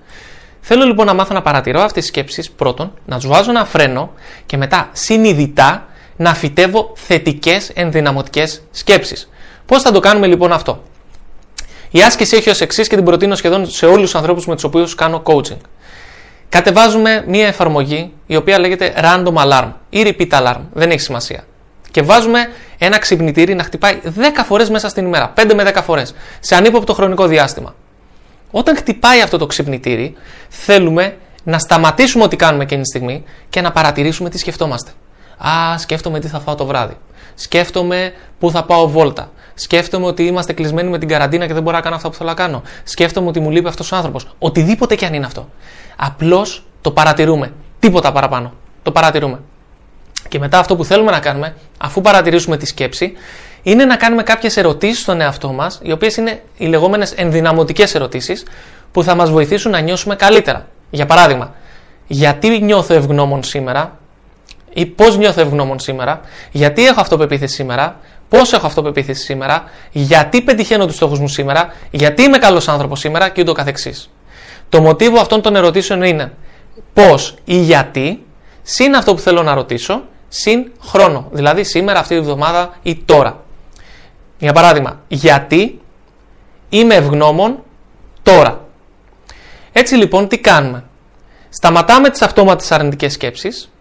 Θέλω 0.62 0.86
λοιπόν 0.86 1.06
να 1.06 1.14
μάθω 1.14 1.34
να 1.34 1.42
παρατηρώ 1.42 1.80
αυτές 1.80 2.02
τις 2.02 2.08
σκέψεις 2.08 2.52
πρώτον, 2.52 2.94
να 3.06 3.16
τους 3.16 3.28
βάζω 3.28 3.50
ένα 3.50 3.66
φρένο 3.66 4.14
και 4.46 4.58
μετά 4.58 4.90
συνειδητά 4.92 5.88
να 6.16 6.34
φυτεύω 6.34 6.92
θετικές 6.96 7.70
ενδυναμωτικές 7.70 8.62
σκέψεις. 8.72 9.30
Πώς 9.66 9.82
θα 9.82 9.92
το 9.92 10.00
κάνουμε 10.00 10.28
λοιπόν 10.28 10.52
αυτό; 10.52 10.84
Η 11.92 12.02
άσκηση 12.02 12.36
έχει 12.36 12.50
ως 12.50 12.62
εξής 12.62 12.88
και 12.88 12.96
την 12.96 13.06
προτείνω 13.06 13.36
σχεδόν 13.36 13.70
σε 13.70 13.86
όλους 13.86 14.02
τους 14.02 14.16
ανθρώπους 14.16 14.46
με 14.46 14.54
τους 14.54 14.64
οποίους 14.64 14.96
κάνω 14.96 15.24
coaching. 15.26 15.58
Κατεβάζουμε 16.50 17.24
μία 17.28 17.48
εφαρμογή 17.48 18.14
η 18.26 18.36
οποία 18.36 18.60
λέγεται 18.60 18.94
random 18.98 19.34
alarm 19.34 19.72
ή 19.90 20.04
repeat 20.06 20.30
alarm, 20.30 20.62
δεν 20.74 20.90
έχει 20.90 21.00
σημασία. 21.00 21.44
Και 21.92 22.02
βάζουμε 22.02 22.52
ένα 22.78 22.98
ξυπνητήρι 22.98 23.54
να 23.54 23.64
χτυπάει 23.64 24.00
10 24.04 24.10
φορές 24.46 24.70
μέσα 24.70 24.90
στην 24.90 25.06
ημέρα, 25.06 25.34
5 25.36 25.54
με 25.56 25.64
10 25.64 25.82
φορές, 25.84 26.14
σε 26.40 26.56
ανύποπτο 26.56 26.94
χρονικό 26.94 27.28
διάστημα. 27.28 27.76
Όταν 28.52 28.76
χτυπάει 28.76 29.22
αυτό 29.22 29.38
το 29.38 29.46
ξυπνητήρι, 29.46 30.16
θέλουμε 30.50 31.18
να 31.44 31.60
σταματήσουμε 31.60 32.24
ό,τι 32.24 32.36
κάνουμε 32.36 32.64
εκείνη 32.64 32.82
τη 32.82 32.88
στιγμή 32.88 33.24
και 33.50 33.62
να 33.62 33.72
παρατηρήσουμε 33.72 34.30
τι 34.30 34.38
σκεφτόμαστε. 34.38 34.92
Α, 35.38 35.78
σκέφτομαι 35.78 36.20
τι 36.20 36.28
θα 36.28 36.40
φάω 36.40 36.56
το 36.56 36.66
βράδυ. 36.66 36.98
Σκέφτομαι 37.36 38.14
πού 38.40 38.52
θα 38.52 38.64
πάω 38.64 38.88
βόλτα. 38.88 39.32
Σκέφτομαι 39.54 40.06
ότι 40.06 40.24
είμαστε 40.24 40.54
κλεισμένοι 40.54 40.90
με 40.90 40.98
την 40.98 41.08
καραντίνα 41.08 41.48
και 41.48 41.54
δεν 41.54 41.64
μπορώ 41.64 41.76
να 41.76 41.82
κάνω 41.82 41.96
αυτό 41.96 42.10
που 42.10 42.16
θέλω 42.16 42.30
να 42.30 42.36
κάνω. 42.36 42.62
Σκέφτομαι 42.84 43.28
ότι 43.28 43.40
μου 43.40 43.50
λείπει 43.50 43.68
αυτός 43.68 43.92
ο 43.92 43.96
άνθρωπος. 43.96 44.28
Οτιδήποτε 44.40 44.96
και 44.96 45.06
αν 45.06 45.14
είναι 45.14 45.26
αυτό. 45.26 45.50
Απλώς 45.96 46.66
το 46.82 46.92
παρατηρούμε. 46.92 47.54
Τίποτα 47.80 48.12
παραπάνω. 48.12 48.54
Το 48.84 48.92
παρατηρούμε. 48.92 49.40
Και 50.28 50.40
μετά 50.40 50.60
αυτό 50.60 50.76
που 50.76 50.86
θέλουμε 50.86 51.12
να 51.12 51.20
κάνουμε, 51.20 51.56
αφού 51.78 52.02
παρατηρήσουμε 52.02 52.58
τη 52.58 52.66
σκέψη, 52.66 53.14
είναι 53.64 53.86
να 53.86 53.96
κάνουμε 53.96 54.24
κάποιες 54.24 54.58
ερωτήσεις 54.58 55.02
στον 55.02 55.22
εαυτό 55.22 55.52
μας, 55.52 55.80
οι 55.84 55.92
οποίες 55.92 56.18
είναι 56.18 56.44
οι 56.58 56.66
λεγόμενες 56.66 57.12
ενδυναμωτικές 57.12 57.96
ερωτήσεις, 57.96 58.44
που 58.92 59.04
θα 59.04 59.16
μας 59.16 59.30
βοηθήσουν 59.30 59.72
να 59.72 59.80
νιώσουμε 59.80 60.16
καλύτερα. 60.16 60.68
Για 60.90 61.06
παράδειγμα, 61.06 61.54
γιατί 62.08 62.60
νιώθω 62.62 62.94
ευγνώμων 62.94 63.44
σήμερα, 63.44 64.00
ή 64.74 64.86
πώς 64.86 65.18
νιώθω 65.18 65.42
ευγνώμων 65.42 65.80
σήμερα, 65.80 66.22
γιατί 66.52 66.86
έχω 66.86 67.02
αυτοπεποίθηση 67.02 67.56
σήμερα, 67.56 68.00
πώς 68.30 68.54
έχω 68.54 68.66
αυτοπεποίθηση 68.66 69.24
σήμερα, 69.24 69.64
γιατί 69.92 70.42
πετυχαίνω 70.42 70.86
τους 70.86 70.96
στόχους 70.96 71.20
μου 71.20 71.28
σήμερα, 71.28 71.74
γιατί 71.92 72.24
είμαι 72.24 72.38
καλός 72.38 72.68
άνθρωπος 72.68 73.00
σήμερα 73.00 73.30
και 73.30 73.42
ούτω 73.42 73.54
καθεξής. 73.54 74.10
Το 74.70 74.82
μοτίβο 74.82 75.20
αυτών 75.20 75.42
των 75.42 75.56
ερωτήσεων 75.56 76.04
είναι 76.04 76.34
πώς 76.94 77.36
ή 77.44 77.56
γιατί, 77.56 78.26
συν 78.62 78.96
αυτό 78.96 79.14
που 79.14 79.20
θέλω 79.20 79.44
να 79.44 79.54
ρωτήσω, 79.54 80.02
συν 80.28 80.72
χρόνο. 80.82 81.28
Δηλαδή 81.32 81.64
σήμερα, 81.64 82.00
αυτή 82.00 82.16
τη 82.16 82.22
βδομάδα 82.22 82.74
ή 82.82 82.96
τώρα. 82.96 83.44
Για 84.38 84.54
παράδειγμα, 84.54 85.00
γιατί 85.08 85.82
είμαι 86.70 86.96
ευγνώμων 86.96 87.64
τώρα. 88.24 88.66
Έτσι 89.72 89.96
λοιπόν 89.96 90.28
τι 90.28 90.38
κάνουμε; 90.38 90.84
Σταματάμε 91.50 92.10
τις 92.10 92.22
αυτόματες 92.22 92.72
αρνητικές 92.72 93.14
σκέψεις 93.14 93.73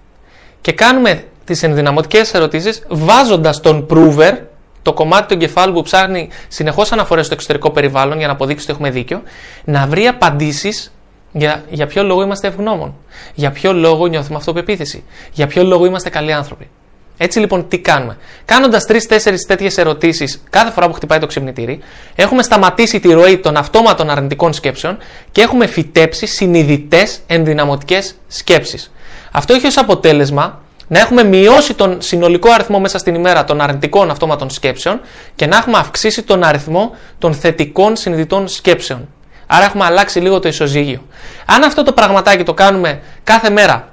και 0.63 0.73
κάνουμε 0.73 1.25
τις 1.45 1.63
ενδυναμωτικές 1.63 2.35
ερωτήσεις 2.35 2.83
βάζοντας 2.89 3.61
τον 3.61 3.87
prover, 3.91 4.39
το 4.83 4.93
κομμάτι 4.93 5.27
του 5.27 5.35
εγκεφάλου 5.35 5.73
που 5.73 5.83
ψάχνει 5.83 6.29
συνεχώς 6.49 6.93
αναφορές 6.93 7.25
στο 7.25 7.35
εξωτερικό 7.35 7.71
περιβάλλον 7.71 8.19
για 8.19 8.27
να 8.27 8.33
αποδείξει 8.33 8.63
ότι 8.65 8.73
έχουμε 8.73 8.91
δίκιο, 8.91 9.23
να 9.65 9.87
βρει 9.87 10.07
απαντήσεις 10.07 10.93
για, 11.33 11.65
για 11.71 11.87
ποιο 11.87 12.03
λόγο 12.03 12.23
είμαστε 12.23 12.47
ευγνώμων, 12.47 12.95
για 13.35 13.51
ποιο 13.51 13.73
λόγο 13.73 14.07
νιώθουμε 14.07 14.37
αυτοπεποίθηση, 14.37 15.05
για 15.33 15.47
ποιο 15.47 15.65
λόγο 15.65 15.85
είμαστε 15.85 16.11
καλοί 16.11 16.33
άνθρωποι. 16.33 16.69
Έτσι 17.17 17.39
λοιπόν, 17.39 17.69
τι 17.69 17.79
κάνουμε. 17.79 18.17
Κάνοντας 18.45 18.87
τρει-τέσσερι 18.87 19.37
τέτοιες 19.47 19.79
ερωτήσεις 19.79 20.43
κάθε 20.51 20.71
φορά 20.71 20.87
που 20.87 20.93
χτυπάει 20.93 21.19
το 21.19 21.27
ξυπνητήρι, 21.27 21.79
έχουμε 22.15 22.43
σταματήσει 22.43 23.01
τη 23.01 23.13
ροή 23.13 23.39
των 23.39 23.57
αυτόματων 23.57 24.11
αρνητικών 24.11 24.53
σκέψεων 24.53 24.99
και 25.33 25.41
έχουμε 25.41 25.67
φυτέψει 25.67 26.27
συνειδητές 26.27 27.21
ενδυναμωτικές 27.27 28.15
σκέψεις. 28.29 28.93
Αυτό 29.33 29.55
έχει 29.55 29.67
ως 29.67 29.77
αποτέλεσμα 29.77 30.61
να 30.89 30.99
έχουμε 30.99 31.25
μειώσει 31.25 31.75
τον 31.75 31.97
συνολικό 32.01 32.51
αριθμό 32.51 32.81
μέσα 32.81 32.99
στην 32.99 33.15
ημέρα 33.15 33.45
των 33.45 33.61
αρνητικών 33.61 34.11
αυτόματων 34.11 34.51
σκέψεων 34.51 35.01
και 35.35 35.47
να 35.47 35.57
έχουμε 35.57 35.79
αυξήσει 35.79 36.23
τον 36.23 36.45
αριθμό 36.45 36.97
των 37.19 37.35
θετικών 37.35 37.97
συνειδητών 37.97 38.49
σκέψεων. 38.49 39.09
Άρα 39.47 39.65
έχουμε 39.65 39.85
αλλάξει 39.85 40.21
λίγο 40.21 40.41
το 40.41 40.49
ισοζύγιο. 40.49 41.07
Αν 41.47 41.63
αυτό 41.63 41.83
το 41.83 41.93
πραγματάκι 41.93 42.43
το 42.43 42.55
κάνουμε 42.55 43.01
κάθε 43.25 43.51
μέρα 43.51 43.89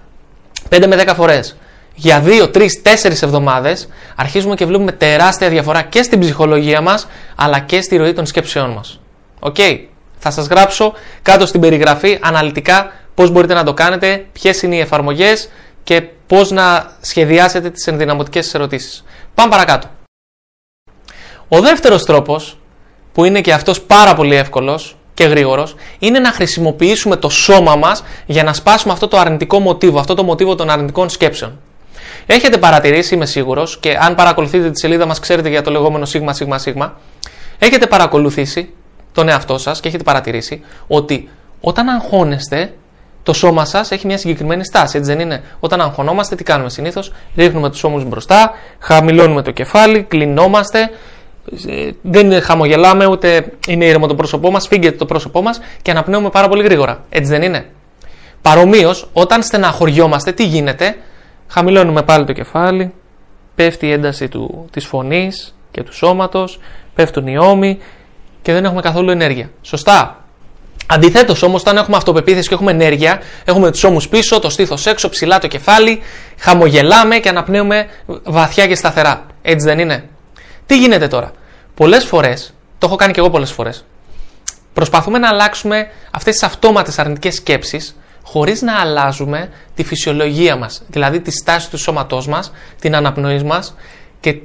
5 0.69 0.86
με 0.88 1.03
10 1.08 1.13
φορές 1.15 1.58
για 1.96 2.24
2, 2.25 2.51
3, 2.53 2.67
4 2.84 3.22
εβδομάδες 3.22 3.89
αρχίζουμε 4.15 4.55
και 4.55 4.65
βλέπουμε 4.65 4.91
τεράστια 4.91 5.50
διαφορά 5.50 5.81
και 5.81 6.03
στην 6.03 6.19
ψυχολογία 6.19 6.81
μας 6.81 7.08
αλλά 7.36 7.60
και 7.60 7.81
στη 7.81 7.98
ροή 7.98 8.13
των 8.13 8.25
σκέψεών 8.25 8.69
μας. 8.69 9.00
Οκ. 9.39 9.58
Θα 10.22 10.31
σας 10.31 10.48
γράψω 10.48 10.93
κάτω 11.22 11.46
στην 11.46 11.62
περιγραφή 11.62 12.17
αναλυτικά 12.22 12.91
πώς 13.19 13.31
μπορείτε 13.31 13.53
να 13.53 13.63
το 13.63 13.73
κάνετε, 13.73 14.25
ποιες 14.31 14.61
είναι 14.61 14.75
οι 14.75 14.79
εφαρμογές 14.79 15.49
και 15.83 16.01
πώς 16.27 16.51
να 16.51 16.91
σχεδιάσετε 17.01 17.69
τις 17.69 17.88
ενδυναμωτικές 17.88 18.53
ερωτήσεις. 18.53 19.03
Πάμε 19.33 19.49
παρακάτω. 19.49 19.88
Ο 21.47 21.61
δεύτερος 21.61 22.05
τρόπος, 22.05 22.57
που 23.13 23.23
είναι 23.25 23.41
και 23.41 23.53
αυτός 23.53 23.81
πάρα 23.81 24.13
πολύ 24.13 24.35
εύκολος 24.35 24.97
και 25.13 25.23
γρήγορος, 25.23 25.75
είναι 25.99 26.19
να 26.19 26.31
χρησιμοποιήσουμε 26.31 27.15
το 27.15 27.29
σώμα 27.29 27.75
μας 27.75 28.03
για 28.25 28.43
να 28.43 28.53
σπάσουμε 28.53 28.93
αυτό 28.93 29.07
το 29.07 29.17
αρνητικό 29.17 29.59
μοτίβο, 29.59 29.99
αυτό 29.99 30.13
το 30.13 30.23
μοτίβο 30.23 30.55
των 30.55 30.69
αρνητικών 30.69 31.09
σκέψεων. 31.09 31.59
Έχετε 32.25 32.57
παρατηρήσει, 32.57 33.15
είμαι 33.15 33.25
σίγουρος, 33.25 33.79
και 33.79 33.97
αν 34.01 34.15
παρακολουθείτε 34.15 34.71
τη 34.71 34.79
σελίδα 34.79 35.05
μας, 35.05 35.19
ξέρετε 35.19 35.49
για 35.49 35.61
το 35.61 35.71
λεγόμενο 35.71 36.05
σίγμα, 36.05 36.33
σίγμα, 36.33 36.57
σίγμα. 36.57 36.99
Έχετε 37.57 37.88
παρακολουθήσει 37.88 38.73
τον 39.11 39.29
εαυτό 39.29 39.57
σας 39.57 39.79
και 39.79 39.88
έχετε 39.88 40.03
παρατηρήσει 40.03 40.61
ότι 40.88 41.29
όταν 41.61 41.89
αγχώνεστε, 41.89 42.73
το 43.29 43.36
σώμα 43.36 43.65
σας 43.65 43.91
έχει 43.91 44.05
μια 44.05 44.17
συγκεκριμένη 44.17 44.65
στάση, 44.65 44.98
έτσι 44.98 45.12
δεν 45.12 45.19
είναι; 45.19 45.43
Όταν 45.59 45.81
αγχωνόμαστε, 45.81 46.36
τι 46.36 46.43
κάνουμε 46.43 46.69
συνήθως, 46.69 47.12
ρίχνουμε 47.36 47.69
τους 47.69 47.83
ώμους 47.83 48.03
μπροστά, 48.05 48.51
χαμηλώνουμε 48.79 49.41
το 49.41 49.51
κεφάλι, 49.51 50.03
κλεινόμαστε, 50.03 50.89
ε, 51.67 51.89
δεν 52.01 52.41
χαμογελάμε, 52.41 53.05
ούτε 53.05 53.45
είναι 53.67 53.86
ήρεμο 53.86 54.07
το 54.07 54.15
πρόσωπό 54.15 54.51
μας, 54.51 54.67
φύγεται 54.67 54.98
το 54.98 55.05
πρόσωπό 55.05 55.41
μας 55.41 55.59
και 55.81 55.91
αναπνέουμε 55.91 56.29
πάρα 56.29 56.48
πολύ 56.48 56.63
γρήγορα. 56.63 57.03
Έτσι 57.09 57.31
δεν 57.31 57.41
είναι; 57.41 57.69
Παρομοίως, 58.41 59.09
όταν 59.13 59.43
στεναχωριόμαστε, 59.43 60.31
τι 60.31 60.45
γίνεται, 60.45 60.95
Χαμηλώνουμε 61.48 62.03
πάλι 62.03 62.25
το 62.25 62.33
κεφάλι, 62.33 62.93
πέφτει 63.55 63.88
η 63.88 63.91
ένταση 63.91 64.27
του, 64.27 64.65
της 64.71 64.86
φωνής 64.86 65.55
και 65.71 65.83
του 65.83 65.93
σώματος, 65.93 66.59
πέφτουν 66.95 67.27
οι 67.27 67.38
ώμοι 67.38 67.77
και 68.41 68.53
δεν 68.53 68.65
έχουμε 68.65 68.81
καθόλου 68.81 69.09
ενέργεια. 69.09 69.50
Σωστά; 69.62 70.18
Αντιθέτως 70.91 71.41
όμως, 71.41 71.62
όταν 71.62 71.77
έχουμε 71.77 71.98
αυτοπεποίθηση 71.98 72.48
και 72.48 72.53
έχουμε 72.53 72.72
ενέργεια, 72.72 73.22
έχουμε 73.46 73.72
τους 73.72 73.84
ώμους 73.84 74.08
πίσω, 74.08 74.39
το 74.39 74.50
στήθος 74.50 74.86
έξω, 74.86 75.10
ψηλά 75.10 75.39
το 75.39 75.48
κεφάλι, 75.48 76.01
χαμογελάμε 76.39 77.17
και 77.17 77.29
αναπνέουμε 77.29 77.88
βαθιά 78.24 78.67
και 78.67 78.75
σταθερά. 78.75 79.25
Έτσι 79.41 79.65
δεν 79.65 79.79
είναι; 79.79 80.10
Τι 80.65 80.79
γίνεται 80.79 81.08
τώρα; 81.08 81.31
Πολλές 81.75 82.05
φορές, 82.05 82.53
το 82.77 82.88
έχω 82.88 82.96
κάνει 82.96 83.13
και 83.13 83.19
εγώ 83.19 83.29
πολλές 83.29 83.51
φορές, 83.51 83.86
προσπαθούμε 84.74 85.17
να 85.17 85.27
αλλάξουμε 85.27 85.88
αυτές 86.12 86.34
τις 86.34 86.43
αυτόματες 86.43 87.00
αρνητικές 87.00 87.36
σκέψεις 87.36 87.96
χωρίς 88.24 88.62
να 88.62 88.79
αλλάζουμε 88.79 89.50
τη 89.75 89.84
φυσιολογία 89.84 90.55
μας, 90.55 90.81
δηλαδή 90.88 91.19
τη 91.19 91.31
στάση 91.31 91.69
του 91.69 91.77
σώματός 91.77 92.27
μας, 92.27 92.51
την 92.79 92.96
αναπνοή 92.96 93.43
μας 93.43 93.75
και 94.19 94.38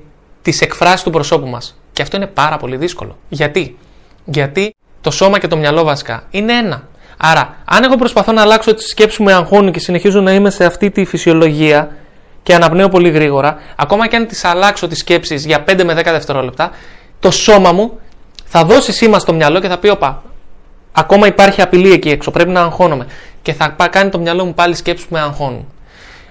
τις 0.43 0.61
εκφράσεις 0.61 1.03
του 1.03 1.11
προσώπου 1.11 1.47
μας. 1.47 1.79
Και 1.93 2.03
αυτό 2.03 2.17
είναι 2.17 2.27
πάρα 2.27 2.57
πολύ 2.57 2.77
δύσκολο. 2.77 3.19
Γιατί; 3.29 3.79
Γιατί 4.25 4.75
το 5.05 5.11
σώμα 5.11 5.39
και 5.39 5.49
το 5.49 5.57
μυαλό 5.57 5.85
βασικά 5.85 6.23
είναι 6.31 6.53
ένα. 6.53 6.83
Άρα, 7.17 7.57
αν 7.65 7.85
εγώ 7.85 7.97
προσπαθώ 7.97 8.33
να 8.33 8.43
αλλάξω 8.43 8.75
τις 8.75 8.89
σκέψεις 8.89 9.19
μου 9.19 9.25
με 9.25 9.33
αγχώνουν 9.33 9.73
και 9.73 9.79
συνεχίζω 9.79 10.21
να 10.21 10.33
είμαι 10.33 10.51
σε 10.51 10.65
αυτή 10.65 10.91
τη 10.91 11.05
φυσιολογία 11.05 11.97
και 12.43 12.55
αναπνέω 12.55 12.89
πολύ 12.89 13.11
γρήγορα, 13.11 13.59
ακόμα 13.77 14.07
και 14.07 14.17
αν 14.17 14.27
τις 14.27 14.45
αλλάξω 14.45 14.89
τις 14.89 14.99
σκέψεις 14.99 15.45
για 15.45 15.65
5 15.69 15.85
με 15.85 15.93
10 15.93 16.03
δευτερόλεπτα, 16.05 16.71
το 17.21 17.31
σώμα 17.31 17.73
μου 17.73 17.99
θα 18.45 18.65
δώσει 18.65 18.93
σήμα 18.93 19.19
στο 19.19 19.35
μυαλό 19.35 19.61
και 19.61 19.69
θα 19.69 19.79
πει: 19.79 19.89
Όπα, 19.89 20.23
ακόμα 20.93 21.27
υπάρχει 21.27 21.63
απειλή 21.63 21.93
εκεί 21.93 22.09
έξω, 22.09 22.31
πρέπει 22.31 22.51
να 22.51 22.61
αγχώνομαι 22.61 23.07
και 23.43 23.53
θα 23.53 23.77
κάνει 23.91 24.11
το 24.11 24.19
μυαλό 24.19 24.45
μου 24.45 24.55
πάλι 24.55 24.75
σκέψεις 24.75 25.07
που 25.07 25.15
με 25.15 25.21
αγχώνουν. 25.21 25.67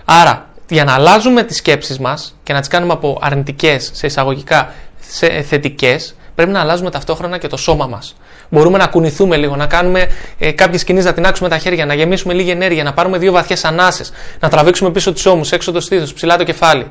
Άρα, 0.05 0.49
για 0.69 0.83
να 0.83 0.93
αλλάζουμε 0.93 1.43
τις 1.43 1.57
σκέψεις 1.57 1.99
μας 1.99 2.35
και 2.43 2.53
να 2.53 2.59
τις 2.59 2.67
κάνουμε 2.67 2.93
από 2.93 3.17
αρνητικές 3.21 3.89
σε 3.93 4.07
εισαγωγικά 4.07 4.73
σε 4.99 5.41
θετικές, 5.41 6.15
πρέπει 6.35 6.51
να 6.51 6.59
αλλάζουμε 6.59 6.89
ταυτόχρονα 6.89 7.37
και 7.37 7.47
το 7.47 7.57
σώμα 7.57 7.87
μας. 7.87 8.15
Μπορούμε 8.49 8.77
να 8.77 8.87
κουνηθούμε 8.87 9.37
λίγο, 9.37 9.55
να 9.55 9.65
κάνουμε 9.65 10.07
ε, 10.39 10.51
κάποιες 10.51 10.83
κινήσει, 10.83 11.05
να 11.05 11.13
τεινάξουμε 11.13 11.49
τα 11.49 11.57
χέρια, 11.57 11.85
να 11.85 11.93
γεμίσουμε 11.93 12.33
λίγη 12.33 12.49
ενέργεια, 12.49 12.83
να 12.83 12.93
πάρουμε 12.93 13.17
δύο 13.17 13.31
βαθιές 13.31 13.65
ανάσες, 13.65 14.11
να 14.39 14.49
τραβήξουμε 14.49 14.91
πίσω 14.91 15.13
τους 15.13 15.25
ώμους, 15.25 15.51
έξω 15.51 15.71
το 15.71 15.79
στήθος, 15.79 16.13
ψηλά 16.13 16.37
το 16.37 16.43
κεφάλι. 16.43 16.87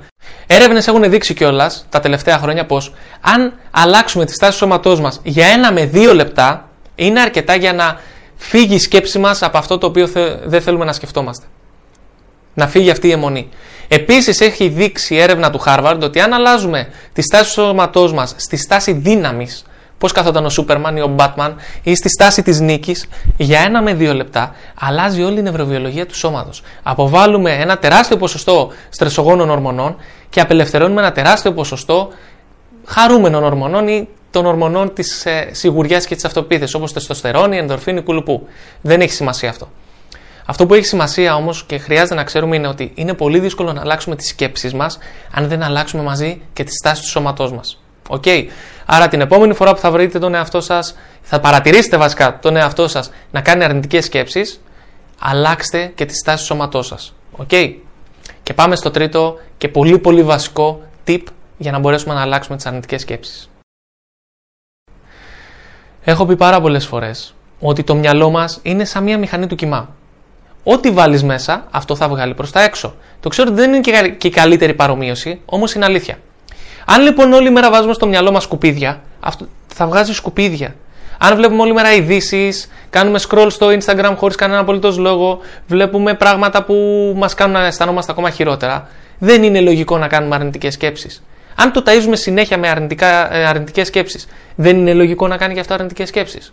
Έρευνες 0.47 0.87
έχουν 0.87 1.11
δείξει 1.11 1.35
κιόλας 1.35 1.87
τα 1.89 2.01
τελευταία 2.01 2.39
χρόνια 2.39 2.67
πως 2.67 2.93
αν 3.21 3.53
αλλάξουμε 3.71 4.25
τη 4.25 4.33
στάση 4.33 4.53
του 4.53 4.59
σώματός 4.59 5.01
μας 5.01 5.21
για 5.23 5.47
ένα 5.47 5.73
με 5.73 5.85
δύο 5.85 6.15
λεπτά, 6.15 6.69
είναι 6.95 7.21
αρκετά 7.21 7.55
για 7.55 7.73
να 7.73 8.01
φύγει 8.37 8.75
η 8.75 8.79
σκέψη 8.79 9.19
μας 9.19 9.43
από 9.43 9.59
αυτό 9.59 9.79
το 9.79 9.87
οποίο 9.87 10.09
δεν 10.45 10.61
θέλουμε 10.63 10.85
να 10.85 10.93
σκεφτόμαστε. 10.93 11.47
Να 12.55 12.67
φύγει 12.67 12.91
αυτή 12.91 13.09
η 13.09 13.11
αιμονή. 13.11 13.49
Επίσης 13.89 14.41
έχει 14.41 14.69
δείξει 14.69 15.15
η 15.15 15.21
έρευνα 15.21 15.51
του 15.51 15.61
Harvard 15.67 15.99
ότι 16.03 16.21
αν 16.21 16.33
αλλάζουμε 16.33 16.89
τη 17.13 17.23
στάση 17.23 17.45
του 17.45 17.51
σώματός 17.51 18.13
μας 18.13 18.35
στη 18.37 18.57
στάση 18.57 18.93
δύναμης, 18.93 19.65
πώς 19.99 20.13
καθόταν 20.13 20.45
ο 20.45 20.49
Σούπερμαν 20.49 20.97
ή 20.97 21.01
ο 21.01 21.07
Μπάτμαν 21.07 21.57
ή 21.83 21.95
στη 21.95 22.09
στάση 22.09 22.43
της 22.43 22.61
νίκης, 22.61 23.09
για 23.37 23.61
ένα 23.61 23.83
με 23.83 23.95
δύο 23.95 24.15
λεπτά 24.15 24.55
αλλάζει 24.81 25.23
όλη 25.23 25.39
η 25.39 25.43
νευροβιολογία 25.43 26.07
του 26.07 26.17
σώματος. 26.17 26.63
Αποβάλλουμε 26.83 27.53
ένα 27.53 27.79
τεράστιο 27.79 28.17
ποσοστό 28.17 28.71
στρεσογόνων 28.89 29.51
ορμονών 29.51 29.97
και 30.31 30.41
απελευθερώνουμε 30.41 31.01
ένα 31.01 31.13
τεράστιο 31.13 31.53
ποσοστό 31.53 32.09
χαρούμενων 32.85 33.45
ορμονών 33.45 33.89
ή 33.89 34.09
των 34.31 34.47
ορμονών 34.47 34.93
της 34.95 35.27
ε, 35.27 35.49
σιγουριάς 35.53 36.07
και 36.07 36.15
της 36.15 36.25
αυτοπεποίθησης, 36.25 36.77
όπως 36.77 36.93
τεστοστερόνη, 36.93 37.57
ενδορφίνη, 37.57 38.03
κουλουπού. 38.03 38.47
Δεν 38.81 39.01
έχει 39.01 39.13
σημασία 39.13 39.49
αυτό. 39.49 39.69
Αυτό 40.47 40.67
που 40.67 40.75
έχει 40.75 40.85
σημασία 40.85 41.35
όμως 41.35 41.65
και 41.65 41.79
χρειάζεται 41.79 42.15
να 42.15 42.25
ξέρουμε 42.25 42.57
είναι 42.57 42.67
ότι 42.67 42.93
είναι 42.95 43.15
πολύ 43.15 43.39
δύσκολο 43.39 43.73
να 43.73 43.81
αλλάξουμε 43.81 44.17
τις 44.17 44.29
σκέψεις 44.29 44.75
μας 44.75 44.99
αν 45.33 45.49
δεν 45.49 45.63
αλλάξουμε 45.63 46.03
μαζί 46.03 46.41
και 46.53 46.65
τη 46.65 46.71
στάση 46.71 47.03
του 47.03 47.09
σώματός 47.09 47.53
μας. 47.53 47.83
Οκ. 48.09 48.25
Άρα 48.87 49.09
την 49.09 49.21
επόμενη 49.21 49.55
φορά 49.55 49.73
που 49.73 49.81
θα 49.81 49.91
βρείτε 49.91 50.19
τον 50.19 50.35
εαυτό 50.35 50.61
σας, 50.61 50.97
θα 51.23 51.41
παρατηρήσετε 51.41 51.97
βασικά 51.97 52.39
τον 52.39 52.57
εαυτό 52.57 52.89
σας 52.89 53.11
να 53.31 53.41
κάνει 53.41 53.65
αρνητικές 53.65 54.05
σκέψεις, 54.05 54.61
αλλάξτε 55.19 55.93
και 55.95 56.05
τη 56.05 56.15
στάση 56.15 56.39
του 56.39 56.45
σώματός 56.45 56.87
σας. 56.87 57.15
Οκ. 57.33 57.49
Και 58.43 58.55
πάμε 58.55 58.77
στο 58.77 58.91
τρίτο 58.91 59.39
και 59.59 59.69
πολύ 59.69 59.99
πολύ 59.99 60.23
βασικό 60.23 60.83
tip 61.07 61.23
για 61.57 61.73
να 61.73 61.79
μπορέσουμε 61.79 62.15
να 62.15 62.21
αλλάξουμε 62.21 62.57
τις 62.57 62.67
αρνητικές 62.67 63.01
σκέψεις. 63.01 63.51
Έχω 66.05 66.27
πει 66.27 66.37
πάρα 66.37 66.61
πολλές 66.61 66.87
φορές 66.87 67.35
ότι 67.61 67.83
το 67.85 67.95
μυαλό 67.95 68.31
μας 68.31 68.61
είναι 68.63 68.85
σαν 68.85 69.03
μια 69.03 69.19
μηχανή 69.19 69.47
του 69.47 69.55
κοιμά. 69.55 69.89
Ό,τι 70.63 70.91
βάλεις 70.91 71.23
μέσα, 71.23 71.67
αυτό 71.71 71.97
θα 71.97 72.09
βγάλει 72.09 72.35
προς 72.35 72.51
τα 72.51 72.63
έξω. 72.63 72.95
Το 73.21 73.29
ξέρω 73.29 73.49
ότι 73.51 73.61
δεν 73.61 73.73
είναι 73.73 74.13
και 74.19 74.27
η 74.27 74.31
καλύτερη 74.31 74.75
παρομοίωση, 74.75 75.41
όμως 75.45 75.75
είναι 75.75 75.85
αλήθεια. 75.85 76.19
Αν 76.87 77.03
λοιπόν 77.03 77.33
όλη 77.33 77.51
μέρα 77.51 77.71
βάζουμε 77.71 77.93
στο 77.93 78.07
μυαλό 78.07 78.33
μας 78.33 78.43
σκουπίδια, 78.43 79.03
αυτό 79.21 79.47
θα 79.67 79.87
βγάζει 79.87 80.13
σκουπίδια. 80.13 80.75
Αν 81.19 81.37
βλέπουμε 81.37 81.63
όλη 81.63 81.73
μέρα 81.73 81.93
ειδήσεις, 81.93 82.71
κάνουμε 82.91 83.19
scroll 83.29 83.47
στο 83.51 83.69
Instagram 83.69 84.15
χωρίς 84.17 84.37
κανένα 84.37 84.61
απολύτως 84.61 84.99
λόγο, 84.99 85.39
βλέπουμε 85.67 86.15
πράγματα 86.15 86.65
που 86.65 86.75
μας 87.17 87.35
κάνουν 87.35 87.61
να 87.61 87.67
αισθανόμαστε 87.67 88.13
ακόμα 88.13 88.31
χειρότερα, 88.31 88.89
δεν 89.19 89.43
είναι 89.43 89.61
λογικό 89.61 89.99
να 89.99 90.07
κάνουμε 90.07 90.35
αρνητικές 90.35 90.75
σκέψεις. 90.75 91.23
Αν 91.55 91.73
το 91.73 91.83
ταΐζουμε 91.87 92.13
συνέχεια 92.13 92.59
με 92.59 92.69
αρνητικά, 92.69 93.35
ε, 93.35 93.45
αρνητικές 93.45 93.87
σκέψεις, 93.87 94.29
δεν 94.55 94.77
είναι 94.77 94.95
λογικό 94.95 95.29
να 95.29 95.37
κάνει 95.37 95.53
γι' 95.53 95.61
αυτό 95.61 95.75
αρνητικές 95.75 96.09
σκέψεις. 96.09 96.53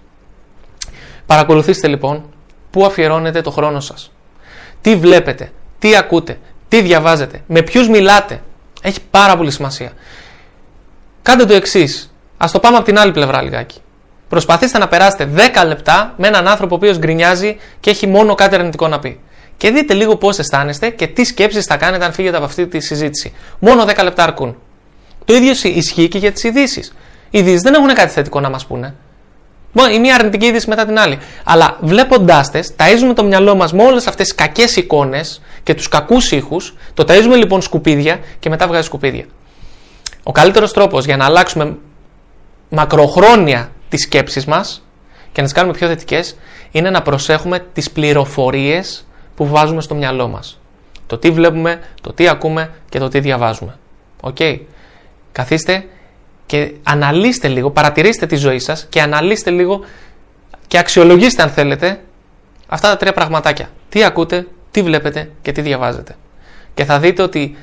Παρακολουθήστε 1.25 1.87
λοιπόν 1.87 2.23
πού 2.71 2.85
αφιερώνετε 2.85 3.41
το 3.41 3.51
χρόνο 3.51 3.79
σας; 3.79 4.11
Τι 4.81 4.95
βλέπετε, 4.95 5.51
τι 5.79 5.95
ακούτε, 5.95 6.39
τι 6.67 6.81
διαβάζετε, 6.81 7.41
με 7.47 7.61
ποιους 7.61 7.89
μιλάτε; 7.89 8.41
Έχει 8.81 8.99
πάρα 9.11 9.37
πολύ 9.37 9.51
σημασία. 9.51 9.91
Κάντε 11.21 11.45
το 11.45 11.53
εξής. 11.53 12.13
Α 12.37 12.47
το 12.51 12.59
πάμε 12.59 12.75
από 12.75 12.85
την 12.85 12.99
άλλη 12.99 13.11
πλευρά 13.11 13.41
λιγάκι. 13.41 13.81
Προσπαθήστε 14.29 14.77
να 14.77 14.87
περάσετε 14.87 15.29
10 15.35 15.65
λεπτά 15.67 16.13
με 16.17 16.27
έναν 16.27 16.47
άνθρωπο 16.47 16.75
ο 16.75 16.77
οποίος 16.77 16.97
γκρινιάζει 16.97 17.57
και 17.79 17.89
έχει 17.89 18.07
μόνο 18.07 18.35
κάτι 18.35 18.55
αρνητικό 18.55 18.87
να 18.87 18.99
πει. 18.99 19.19
Και 19.57 19.71
δείτε 19.71 19.93
λίγο 19.93 20.15
πώς 20.15 20.39
αισθάνεστε 20.39 20.89
και 20.89 21.07
τι 21.07 21.23
σκέψεις 21.23 21.65
θα 21.65 21.77
κάνετε 21.77 22.05
αν 22.05 22.13
φύγετε 22.13 22.35
από 22.35 22.45
αυτή 22.45 22.67
τη 22.67 22.79
συζήτηση. 22.79 23.33
Μόνο 23.59 23.83
10 23.83 24.03
λεπτά 24.03 24.23
αρκούν. 24.23 24.57
Το 25.25 25.33
ίδιο 25.33 25.51
ισχύει 25.63 26.07
και 26.07 26.17
για 26.17 26.31
τις 26.31 26.43
ειδήσεις. 26.43 26.95
Οι 27.29 27.39
ειδήσεις 27.39 27.61
δεν 27.61 27.73
έχουν 27.73 27.93
κάτι 27.93 28.11
θετικό 28.11 28.39
να 28.39 28.49
μας 28.49 28.65
πούνε. 28.65 28.95
Η 29.93 29.99
μία 29.99 30.15
αρνητική 30.15 30.45
είδηση 30.45 30.69
μετά 30.69 30.85
την 30.85 30.99
άλλη. 30.99 31.17
Αλλά 31.43 31.77
βλέποντάς 31.81 32.51
τες, 32.51 32.73
ταΐζουμε 32.77 33.13
το 33.15 33.23
μυαλό 33.23 33.55
μας 33.55 33.73
με 33.73 33.83
όλες 33.83 34.07
αυτές 34.07 34.27
τις 34.27 34.35
κακές 34.35 34.75
εικόνες 34.75 35.41
και 35.63 35.73
τους 35.73 35.87
κακούς 35.87 36.31
ήχους. 36.31 36.75
Το 36.93 37.03
ταΐζουμε 37.07 37.35
λοιπόν 37.35 37.61
σκουπίδια 37.61 38.19
και 38.39 38.49
μετά 38.49 38.67
βγάζει 38.67 38.85
σκουπίδια. 38.85 39.25
Ο 40.23 40.31
καλύτερος 40.31 40.73
τρόπος 40.73 41.05
για 41.05 41.17
να 41.17 41.25
αλλάξουμε 41.25 41.77
μακροχρόνια 42.69 43.71
τις 43.89 44.01
σκέψεις 44.01 44.45
μας 44.45 44.85
και 45.31 45.41
να 45.41 45.43
τις 45.43 45.53
κάνουμε 45.53 45.73
πιο 45.73 45.87
θετικές 45.87 46.35
είναι 46.71 46.89
να 46.89 47.01
προσέχουμε 47.01 47.59
τις 47.73 47.91
πληροφορίες 47.91 49.07
που 49.35 49.47
βάζουμε 49.47 49.81
στο 49.81 49.95
μυαλό 49.95 50.27
μας. 50.27 50.59
Το 51.07 51.17
τι 51.17 51.31
βλέπουμε, 51.31 51.79
το 52.01 52.13
τι 52.13 52.27
ακούμε 52.27 52.71
και 52.89 52.99
το 52.99 53.07
τι 53.07 53.19
διαβάζουμε. 53.19 53.77
Οκ. 54.21 54.37
Καθίστε 55.31 55.85
και 56.49 56.73
αναλύστε 56.83 57.47
λίγο, 57.47 57.71
παρατηρήστε 57.71 58.25
τη 58.25 58.35
ζωή 58.35 58.59
σας 58.59 58.85
και 58.89 59.01
αναλύστε 59.01 59.49
λίγο 59.49 59.81
και 60.67 60.77
αξιολογήστε 60.77 61.41
αν 61.41 61.49
θέλετε 61.49 61.99
αυτά 62.67 62.89
τα 62.89 62.97
τρία 62.97 63.13
πραγματάκια. 63.13 63.69
Τι 63.89 64.03
ακούτε, 64.03 64.47
τι 64.71 64.81
βλέπετε 64.81 65.31
και 65.41 65.51
τι 65.51 65.61
διαβάζετε. 65.61 66.15
Και 66.73 66.85
θα 66.85 66.99
δείτε 66.99 67.21
ότι 67.21 67.57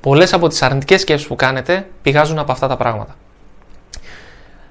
πολλές 0.00 0.32
από 0.32 0.48
τις 0.48 0.62
αρνητικές 0.62 1.00
σκέψεις 1.00 1.26
που 1.26 1.36
κάνετε 1.36 1.86
πηγάζουν 2.02 2.38
από 2.38 2.52
αυτά 2.52 2.68
τα 2.68 2.76
πράγματα. 2.76 3.16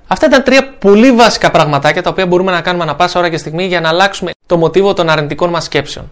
Αυτά 0.08 0.26
ήταν 0.26 0.44
τρία 0.44 0.74
πολύ 0.80 1.12
βασικά 1.12 1.52
πραγματάκια 1.52 2.02
τα 2.02 2.10
οποία 2.10 2.26
μπορούμε 2.26 2.52
να 2.52 2.62
κάνουμε 2.62 2.84
ανα 2.84 2.96
πάσα 2.96 3.20
ώρα 3.20 3.30
και 3.30 3.38
στιγμή 3.38 3.66
για 3.66 3.82
να 3.82 3.90
αλλάξουμε 3.90 4.32
το 4.46 4.58
μοτίβο 4.58 4.94
των 4.94 5.10
αρνητικών 5.10 5.50
μας 5.50 5.64
σκέψεων. 5.64 6.10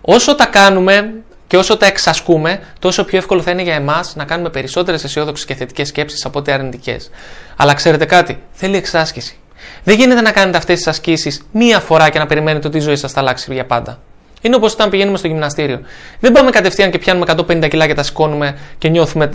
Όσο 0.00 0.34
τα 0.34 0.46
κάνουμε, 0.46 1.12
και 1.50 1.56
όσο 1.56 1.76
τα 1.76 1.86
εξασκούμε, 1.86 2.60
τόσο 2.78 3.04
πιο 3.04 3.18
εύκολο 3.18 3.42
θα 3.42 3.50
είναι 3.50 3.62
για 3.62 3.74
εμάς 3.74 4.16
να 4.16 4.24
κάνουμε 4.24 4.50
περισσότερες 4.50 5.04
αισιόδοξες 5.04 5.46
και 5.46 5.54
θετικές 5.54 5.88
σκέψεις 5.88 6.24
από 6.24 6.38
ότι 6.38 6.50
αρνητικές. 6.50 7.10
Αλλά 7.56 7.74
ξέρετε 7.74 8.04
κάτι, 8.04 8.42
θέλει 8.52 8.76
εξάσκηση. 8.76 9.38
Δεν 9.84 9.96
γίνεται 9.96 10.20
να 10.20 10.32
κάνετε 10.32 10.56
αυτές 10.56 10.76
τις 10.76 10.86
ασκήσεις 10.86 11.42
μία 11.52 11.80
φορά 11.80 12.10
και 12.10 12.18
να 12.18 12.26
περιμένετε 12.26 12.66
ότι 12.66 12.76
η 12.76 12.80
ζωή 12.80 12.96
σας 12.96 13.12
θα 13.12 13.20
αλλάξει 13.20 13.52
για 13.54 13.66
πάντα. 13.66 14.00
Είναι 14.40 14.56
όπως 14.56 14.72
όταν 14.72 14.90
πηγαίνουμε 14.90 15.18
στο 15.18 15.26
γυμναστήριο. 15.26 15.80
Δεν 16.20 16.32
πάμε 16.32 16.50
κατευθείαν 16.50 16.90
και 16.90 16.98
πιάνουμε 16.98 17.26
150 17.48 17.68
κιλά 17.68 17.86
και 17.86 17.94
τα 17.94 18.02
σηκώνουμε 18.02 18.58
και 18.78 18.88
νιώθουμε 18.88 19.30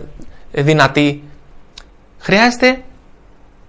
δυνατοί. 0.51 1.23
Χρειάζεται 2.19 2.81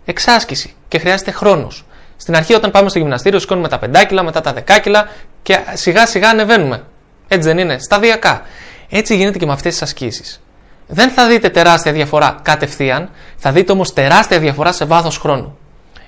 εξάσκηση 0.05 0.75
και 0.89 0.99
χρειάζεται 0.99 1.31
χρόνος. 1.31 1.85
Στην 2.17 2.37
αρχή, 2.37 2.55
όταν 2.55 2.71
πάμε 2.71 2.89
στο 2.89 2.99
γυμναστήριο, 2.99 3.39
σηκώνουμε 3.39 3.69
τα 3.69 3.79
5 3.79 4.05
κιλά, 4.09 4.23
μετά 4.23 4.41
τα 4.41 4.53
10 4.53 4.81
κιλά 4.83 5.09
και 5.43 5.59
σιγά 5.75 6.07
σιγά 6.07 6.29
ανεβαίνουμε. 6.29 6.83
Έτσι 7.29 7.49
δεν 7.49 7.59
είναι. 7.59 7.79
Σταδιακά. 7.79 8.43
Έτσι 8.91 9.17
γίνεται 9.17 9.39
και 9.39 9.47
με 9.47 9.53
αυτές 9.53 9.73
τις 9.73 9.83
ασκήσεις. 9.83 10.41
Δεν 10.87 11.11
θα 11.11 11.27
δείτε 11.27 11.49
τεράστια 11.49 11.93
διαφορά 11.93 12.39
κατευθείαν, 12.43 13.11
θα 13.37 13.53
δείτε 13.53 13.73
όμως 13.73 13.93
τεράστια 13.93 14.39
διαφορά 14.39 14.73
σε 14.73 14.85
βάθος 14.85 15.19
χρόνου. 15.19 15.59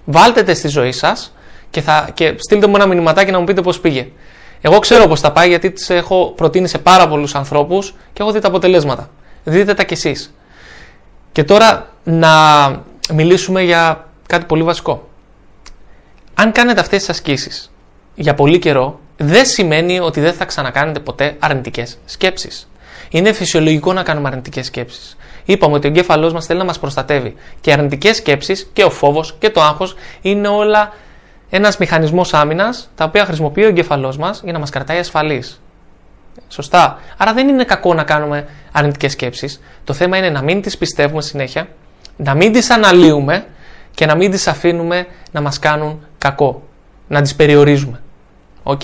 Βάλτε 0.04 0.42
τε 0.42 0.54
στη 0.54 0.68
ζωή 0.68 0.92
σας 0.92 1.34
και, 1.70 1.80
θα, 1.80 2.08
και 2.14 2.34
στείλτε 2.38 2.66
μου 2.66 2.74
ένα 2.74 2.86
μηνυματάκι 2.86 3.30
να 3.30 3.38
μου 3.38 3.44
πείτε 3.44 3.60
πώς 3.60 3.80
πήγε. 3.80 4.08
Εγώ 4.60 4.78
ξέρω 4.78 5.06
πώς 5.06 5.20
θα 5.20 5.32
πάει 5.32 5.48
γιατί 5.48 5.70
τις 5.70 5.90
έχω 5.90 6.32
προτείνει 6.36 6.68
σε 6.68 6.78
πάρα 6.78 7.08
πολλούς 7.08 7.34
ανθρώπους 7.34 7.94
και 8.12 8.22
έχω 8.22 8.32
δει 8.32 8.40
τα 8.40 8.48
αποτελέσματα. 8.48 9.10
Δείτε 9.44 9.74
τα 9.74 9.84
κι 9.84 9.92
εσείς. 9.92 10.34
Και 11.32 11.44
τώρα 11.44 11.88
να 12.04 12.32
μιλήσουμε 13.12 13.62
για 13.62 14.08
κάτι 14.26 14.44
πολύ 14.44 14.62
βασικό. 14.62 15.08
Αν 16.34 16.52
κάνετε 16.52 16.80
αυτές 16.80 16.98
τις 16.98 17.08
ασκήσεις 17.08 17.70
για 18.14 18.34
πολύ 18.34 18.58
καιρό, 18.58 19.00
δεν 19.20 19.46
σημαίνει 19.46 20.00
ότι 20.00 20.20
δεν 20.20 20.32
θα 20.32 20.44
ξανακάνετε 20.44 21.00
ποτέ 21.00 21.36
αρνητικές 21.38 21.98
σκέψεις. 22.04 22.68
Είναι 23.10 23.32
φυσιολογικό 23.32 23.92
να 23.92 24.02
κάνουμε 24.02 24.28
αρνητικές 24.28 24.66
σκέψεις. 24.66 25.16
Είπαμε 25.44 25.74
ότι 25.74 25.86
ο 25.86 25.90
εγκέφαλός 25.90 26.32
μας 26.32 26.46
θέλει 26.46 26.58
να 26.58 26.64
μας 26.64 26.78
προστατεύει. 26.78 27.34
Και 27.60 27.70
οι 27.70 27.72
αρνητικές 27.72 28.16
σκέψεις 28.16 28.70
και 28.72 28.84
ο 28.84 28.90
φόβος 28.90 29.36
και 29.38 29.50
το 29.50 29.62
άγχος 29.62 29.94
είναι 30.20 30.48
όλα 30.48 30.92
ένας 31.50 31.76
μηχανισμός 31.76 32.34
άμυνας 32.34 32.90
τα 32.94 33.04
οποία 33.04 33.24
χρησιμοποιεί 33.24 33.64
ο 33.64 33.68
εγκέφαλός 33.68 34.16
μας 34.16 34.40
για 34.44 34.52
να 34.52 34.58
μας 34.58 34.70
κρατάει 34.70 34.98
ασφαλείς. 34.98 35.60
Σωστά. 36.48 36.98
Άρα 37.16 37.32
δεν 37.32 37.48
είναι 37.48 37.64
κακό 37.64 37.94
να 37.94 38.02
κάνουμε 38.02 38.48
αρνητικές 38.72 39.12
σκέψεις. 39.12 39.60
Το 39.84 39.92
θέμα 39.92 40.16
είναι 40.16 40.30
να 40.30 40.42
μην 40.42 40.62
τις 40.62 40.78
πιστεύουμε 40.78 41.22
συνέχεια, 41.22 41.68
να 42.16 42.34
μην 42.34 42.52
τις 42.52 42.70
αναλύουμε 42.70 43.46
και 43.94 44.06
να 44.06 44.14
μην 44.14 44.30
τις 44.30 44.46
αφήνουμε 44.48 45.06
να 45.30 45.40
μας 45.40 45.58
κάνουν 45.58 46.06
κακό. 46.18 46.62
Να 47.08 47.22
τις 47.22 47.34
περιορίζουμε. 47.34 48.02
Οκ. 48.70 48.80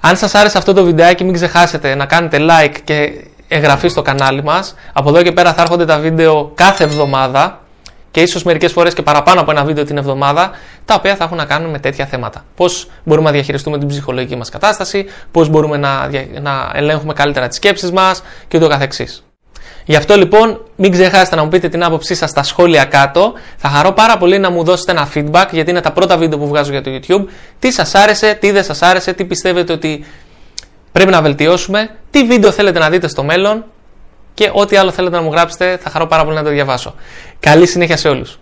Αν 0.00 0.16
σας 0.16 0.34
άρεσε 0.34 0.58
αυτό 0.58 0.72
το 0.72 0.84
βιντεάκι 0.84 1.24
μην 1.24 1.32
ξεχάσετε 1.34 1.94
να 1.94 2.06
κάνετε 2.06 2.38
like 2.40 2.74
και 2.84 3.24
εγγραφή 3.48 3.88
στο 3.88 4.02
κανάλι 4.02 4.42
μας. 4.42 4.74
Από 4.92 5.08
εδώ 5.08 5.22
και 5.22 5.32
πέρα 5.32 5.52
θα 5.54 5.62
έρχονται 5.62 5.84
τα 5.84 5.98
βίντεο 5.98 6.52
κάθε 6.54 6.84
εβδομάδα 6.84 7.60
και 8.10 8.20
ίσως 8.20 8.42
μερικές 8.42 8.72
φορές 8.72 8.94
και 8.94 9.02
παραπάνω 9.02 9.40
από 9.40 9.50
ένα 9.50 9.64
βίντεο 9.64 9.84
την 9.84 9.96
εβδομάδα 9.96 10.50
τα 10.84 10.94
οποία 10.94 11.16
θα 11.16 11.24
έχουν 11.24 11.36
να 11.36 11.44
κάνουν 11.44 11.70
με 11.70 11.78
τέτοια 11.78 12.06
θέματα. 12.06 12.44
Πώς 12.56 12.90
μπορούμε 13.04 13.26
να 13.26 13.32
διαχειριστούμε 13.32 13.78
την 13.78 13.88
ψυχολογική 13.88 14.36
μας 14.36 14.48
κατάσταση, 14.48 15.06
πώς 15.30 15.48
μπορούμε 15.48 15.76
να, 15.76 16.10
να 16.40 16.70
ελέγχουμε 16.74 17.12
καλύτερα 17.12 17.48
τις 17.48 17.56
σκέψεις 17.56 17.92
μας 17.92 18.22
και 18.48 18.56
ούτω 18.56 18.68
καθεξής. 18.68 19.24
Γι' 19.88 19.96
αυτό 19.96 20.16
λοιπόν 20.16 20.60
μην 20.76 20.92
ξεχάσετε 20.92 21.36
να 21.36 21.42
μου 21.42 21.48
πείτε 21.48 21.68
την 21.68 21.84
άποψή 21.84 22.14
σας 22.14 22.30
στα 22.30 22.42
σχόλια 22.42 22.84
κάτω. 22.84 23.32
Θα 23.56 23.68
χαρώ 23.68 23.92
πάρα 23.92 24.16
πολύ 24.16 24.38
να 24.38 24.50
μου 24.50 24.64
δώσετε 24.64 24.92
ένα 24.92 25.08
feedback 25.14 25.46
γιατί 25.50 25.70
είναι 25.70 25.80
τα 25.80 25.92
πρώτα 25.92 26.16
βίντεο 26.16 26.38
που 26.38 26.46
βγάζω 26.48 26.70
για 26.70 26.82
το 26.82 26.90
YouTube. 26.94 27.24
Τι 27.58 27.72
σας 27.72 27.94
άρεσε, 27.94 28.34
τι 28.34 28.50
δεν 28.50 28.64
σας 28.64 28.82
άρεσε, 28.82 29.12
τι 29.12 29.24
πιστεύετε 29.24 29.72
ότι 29.72 30.04
πρέπει 30.92 31.10
να 31.10 31.22
βελτιώσουμε, 31.22 31.90
τι 32.10 32.24
βίντεο 32.24 32.50
θέλετε 32.50 32.78
να 32.78 32.90
δείτε 32.90 33.08
στο 33.08 33.22
μέλλον 33.22 33.64
και 34.34 34.50
ό,τι 34.52 34.76
άλλο 34.76 34.90
θέλετε 34.90 35.16
να 35.16 35.22
μου 35.22 35.30
γράψετε 35.30 35.76
θα 35.82 35.90
χαρώ 35.90 36.06
πάρα 36.06 36.24
πολύ 36.24 36.36
να 36.36 36.42
το 36.42 36.50
διαβάσω. 36.50 36.94
Καλή 37.40 37.66
συνέχεια 37.66 37.96
σε 37.96 38.08
όλους. 38.08 38.38